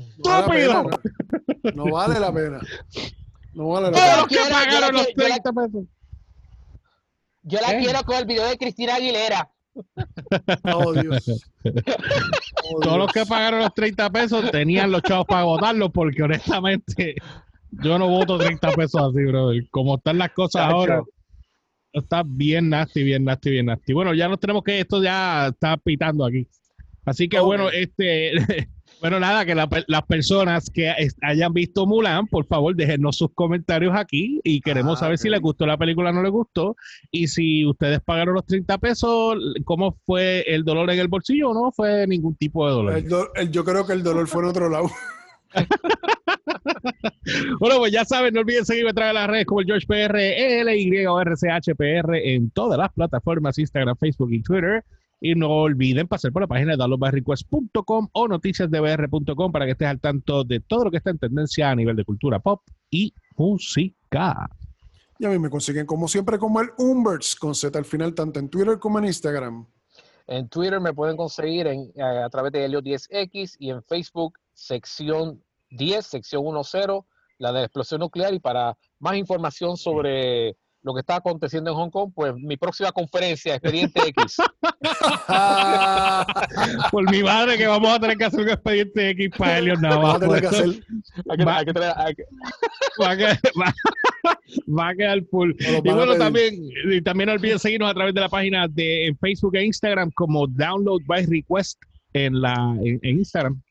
No 1.75 1.85
vale 1.91 2.17
la 2.17 2.27
estúpido. 2.27 2.33
pena, 2.33 2.61
No, 3.53 3.63
no 3.63 3.69
vale 3.69 3.87
la 3.87 3.91
pena. 3.93 4.05
No 4.05 4.11
Todos 4.11 4.17
los 4.17 4.27
que 4.27 4.35
yo 4.35 4.41
pagaron 4.49 4.93
los 4.95 5.05
quiero- 5.05 5.21
yo 5.21 5.27
la- 5.29 5.35
30 5.41 5.53
pesos. 5.53 5.83
Yo 7.45 7.59
la 7.61 7.71
¿Eh? 7.73 7.79
quiero 7.83 8.03
con 8.03 8.15
el 8.17 8.25
video 8.25 8.47
de 8.47 8.57
Cristina 8.57 8.95
Aguilera. 8.95 9.49
Oh, 10.73 10.93
Dios. 10.93 11.41
Oh, 11.65 12.79
Todos 12.79 12.83
Dios. 12.83 12.97
los 12.97 13.11
que 13.13 13.25
pagaron 13.25 13.59
los 13.61 13.73
30 13.73 14.09
pesos 14.11 14.51
tenían 14.51 14.91
los 14.91 15.01
chavos 15.01 15.25
para 15.25 15.43
votarlo 15.43 15.91
porque 15.91 16.21
honestamente 16.23 17.15
yo 17.71 17.97
no 17.99 18.07
voto 18.07 18.37
30 18.37 18.71
pesos 18.73 19.01
así, 19.01 19.23
brother. 19.25 19.67
Como 19.71 19.95
están 19.95 20.17
las 20.19 20.31
cosas 20.31 20.61
Chacho. 20.63 20.75
ahora, 20.75 21.01
está 21.91 22.23
bien 22.25 22.69
nasty, 22.69 23.03
bien 23.03 23.23
nasty, 23.25 23.49
bien 23.49 23.65
nasty. 23.65 23.93
Bueno, 23.93 24.13
ya 24.13 24.27
nos 24.29 24.39
tenemos 24.39 24.63
que, 24.63 24.79
esto 24.79 25.01
ya 25.03 25.47
está 25.47 25.75
pitando 25.77 26.23
aquí. 26.25 26.47
Así 27.05 27.27
que 27.27 27.39
bueno, 27.39 27.69
este, 27.69 28.31
bueno, 29.03 29.19
nada, 29.19 29.45
que 29.45 29.53
la 29.53 29.67
las 29.87 30.03
personas 30.03 30.69
que 30.69 30.89
hayan 31.21 31.51
visto 31.51 31.85
Mulan, 31.85 32.25
por 32.27 32.45
favor, 32.45 32.73
déjenos 32.73 33.17
sus 33.17 33.31
comentarios 33.35 33.93
aquí 33.93 34.39
y 34.45 34.61
queremos 34.61 34.97
Ah, 34.97 34.99
saber 35.01 35.17
si 35.17 35.27
les 35.29 35.41
gustó 35.41 35.65
la 35.65 35.75
película 35.77 36.11
o 36.11 36.13
no 36.13 36.23
les 36.23 36.31
gustó. 36.31 36.77
Y 37.11 37.27
si 37.27 37.65
ustedes 37.65 37.99
pagaron 37.99 38.33
los 38.33 38.45
30 38.45 38.77
pesos, 38.77 39.35
¿cómo 39.65 39.97
fue 40.05 40.45
el 40.47 40.63
dolor 40.63 40.89
en 40.89 40.99
el 40.99 41.09
bolsillo 41.09 41.49
o 41.49 41.53
no 41.53 41.71
fue 41.73 42.07
ningún 42.07 42.35
tipo 42.35 42.65
de 42.65 42.73
dolor? 42.73 42.97
El 42.97 43.09
do- 43.09 43.33
el- 43.35 43.51
yo 43.51 43.65
creo 43.65 43.85
que 43.85 43.91
el 43.91 44.03
dolor 44.03 44.25
fue 44.27 44.43
en 44.43 44.49
otro 44.49 44.69
lado. 44.69 44.89
Bueno, 47.59 47.77
pues 47.77 47.91
ya 47.91 48.03
saben, 48.05 48.33
no 48.33 48.41
olviden 48.41 48.65
seguirme 48.65 48.91
a 48.91 48.93
través 48.93 49.13
de 49.13 49.19
las 49.19 49.29
redes 49.29 49.45
como 49.45 49.61
el 49.61 49.65
George 49.67 49.85
PR, 49.87 50.15
L, 50.61 51.07
o 51.07 51.21
R, 51.21 51.35
C, 51.37 51.49
H, 51.49 51.75
P, 51.75 51.97
R 51.97 52.33
en 52.35 52.49
todas 52.51 52.77
las 52.77 52.91
plataformas, 52.91 53.57
Instagram, 53.57 53.95
Facebook 53.97 54.31
y 54.33 54.41
Twitter. 54.41 54.83
Y 55.25 55.35
no 55.35 55.49
olviden 55.49 56.05
pasar 56.05 56.33
por 56.33 56.41
la 56.41 56.47
página 56.47 56.71
de 56.71 56.77
downloadbyrequest.com 56.77 58.09
o 58.11 58.27
noticiasdbr.com 58.27 59.51
para 59.53 59.63
que 59.63 59.71
estés 59.71 59.87
al 59.87 60.01
tanto 60.01 60.43
de 60.43 60.59
todo 60.59 60.83
lo 60.83 60.91
que 60.91 60.97
está 60.97 61.11
en 61.11 61.17
tendencia 61.17 61.71
a 61.71 61.75
nivel 61.75 61.95
de 61.95 62.03
cultura 62.03 62.39
pop 62.39 62.61
y 62.91 63.13
música. 63.37 64.49
Y 65.17 65.25
a 65.25 65.29
mí 65.29 65.39
me 65.39 65.49
consiguen 65.49 65.85
como 65.85 66.09
siempre 66.09 66.37
como 66.37 66.59
el 66.59 66.71
Umberts 66.77 67.37
con 67.37 67.55
Z 67.55 67.79
al 67.79 67.85
final, 67.85 68.13
tanto 68.13 68.37
en 68.37 68.49
Twitter 68.49 68.77
como 68.79 68.99
en 68.99 69.05
Instagram. 69.05 69.65
En 70.27 70.49
Twitter 70.49 70.81
me 70.81 70.93
pueden 70.93 71.15
conseguir 71.15 71.67
en, 71.67 71.89
eh, 71.95 72.01
a 72.01 72.29
través 72.29 72.51
de 72.51 72.67
Helio10X 72.67 73.55
y 73.59 73.69
en 73.69 73.81
Facebook 73.81 74.37
sección 74.51 75.41
10, 75.69 76.05
sección 76.05 76.43
10, 76.43 76.83
la 77.37 77.53
de 77.53 77.59
la 77.59 77.63
explosión 77.63 78.01
nuclear. 78.01 78.33
Y 78.33 78.39
para 78.39 78.77
más 78.99 79.15
información 79.15 79.77
sobre 79.77 80.57
lo 80.83 80.93
que 80.93 80.99
está 80.99 81.15
aconteciendo 81.15 81.71
en 81.71 81.77
Hong 81.77 81.89
Kong, 81.89 82.11
pues 82.13 82.33
mi 82.35 82.57
próxima 82.57 82.91
conferencia, 82.91 83.55
Expediente 83.55 84.01
X. 84.07 84.37
Por 86.91 87.09
mi 87.09 87.23
madre 87.23 87.57
que 87.57 87.67
vamos 87.67 87.89
a 87.91 87.99
tener 87.99 88.17
que 88.17 88.25
hacer 88.25 88.41
un 88.41 88.49
expediente 88.49 89.09
X 89.11 89.29
para 89.37 89.59
Vamos 89.61 89.77
a 89.77 89.81
Navajo. 89.81 90.19
tener 90.19 90.41
que 90.41 90.47
Eso 90.47 90.55
hacer 90.57 90.69
Hay 91.29 91.37
que- 91.37 91.45
Va- 91.45 91.57
hay 91.57 91.65
que 91.65 91.73
traer- 91.73 91.93
hay 91.97 92.15
que- 92.15 92.23
va 93.01 93.11
a 93.11 93.17
quedar, 93.17 93.39
va- 93.59 93.73
va 94.79 94.87
a 94.89 94.95
quedar 94.95 95.23
full. 95.31 95.51
Y 95.59 95.81
bueno, 95.91 96.15
también, 96.15 96.53
y 96.91 97.01
también 97.01 97.27
no 97.27 97.33
olviden 97.33 97.59
seguirnos 97.59 97.89
a 97.89 97.93
través 97.93 98.13
de 98.13 98.21
la 98.21 98.29
página 98.29 98.67
de 98.67 99.07
en 99.07 99.17
Facebook 99.17 99.55
e 99.55 99.65
Instagram 99.65 100.11
como 100.15 100.47
Download 100.47 101.01
by 101.05 101.25
Request 101.25 101.81
en, 102.13 102.41
la, 102.41 102.53
en, 102.83 102.99
en 103.01 103.17
Instagram 103.19 103.61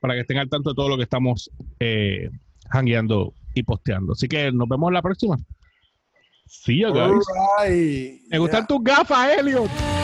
para 0.00 0.14
que 0.14 0.20
estén 0.20 0.38
al 0.38 0.48
tanto 0.48 0.70
de 0.70 0.76
todo 0.76 0.88
lo 0.88 0.96
que 0.96 1.02
estamos 1.04 1.50
eh, 1.80 2.30
hangueando 2.70 3.32
y 3.54 3.62
posteando. 3.64 4.12
Así 4.12 4.28
que 4.28 4.52
nos 4.52 4.68
vemos 4.68 4.92
la 4.92 5.02
próxima. 5.02 5.36
See 6.48 6.74
you 6.74 6.92
guys. 6.92 7.22
Alright. 7.28 8.20
Me 8.30 8.38
gustan 8.38 8.62
Yeah. 8.62 8.66
tus 8.66 8.80
gafas, 8.82 9.36
Elliot. 9.38 9.97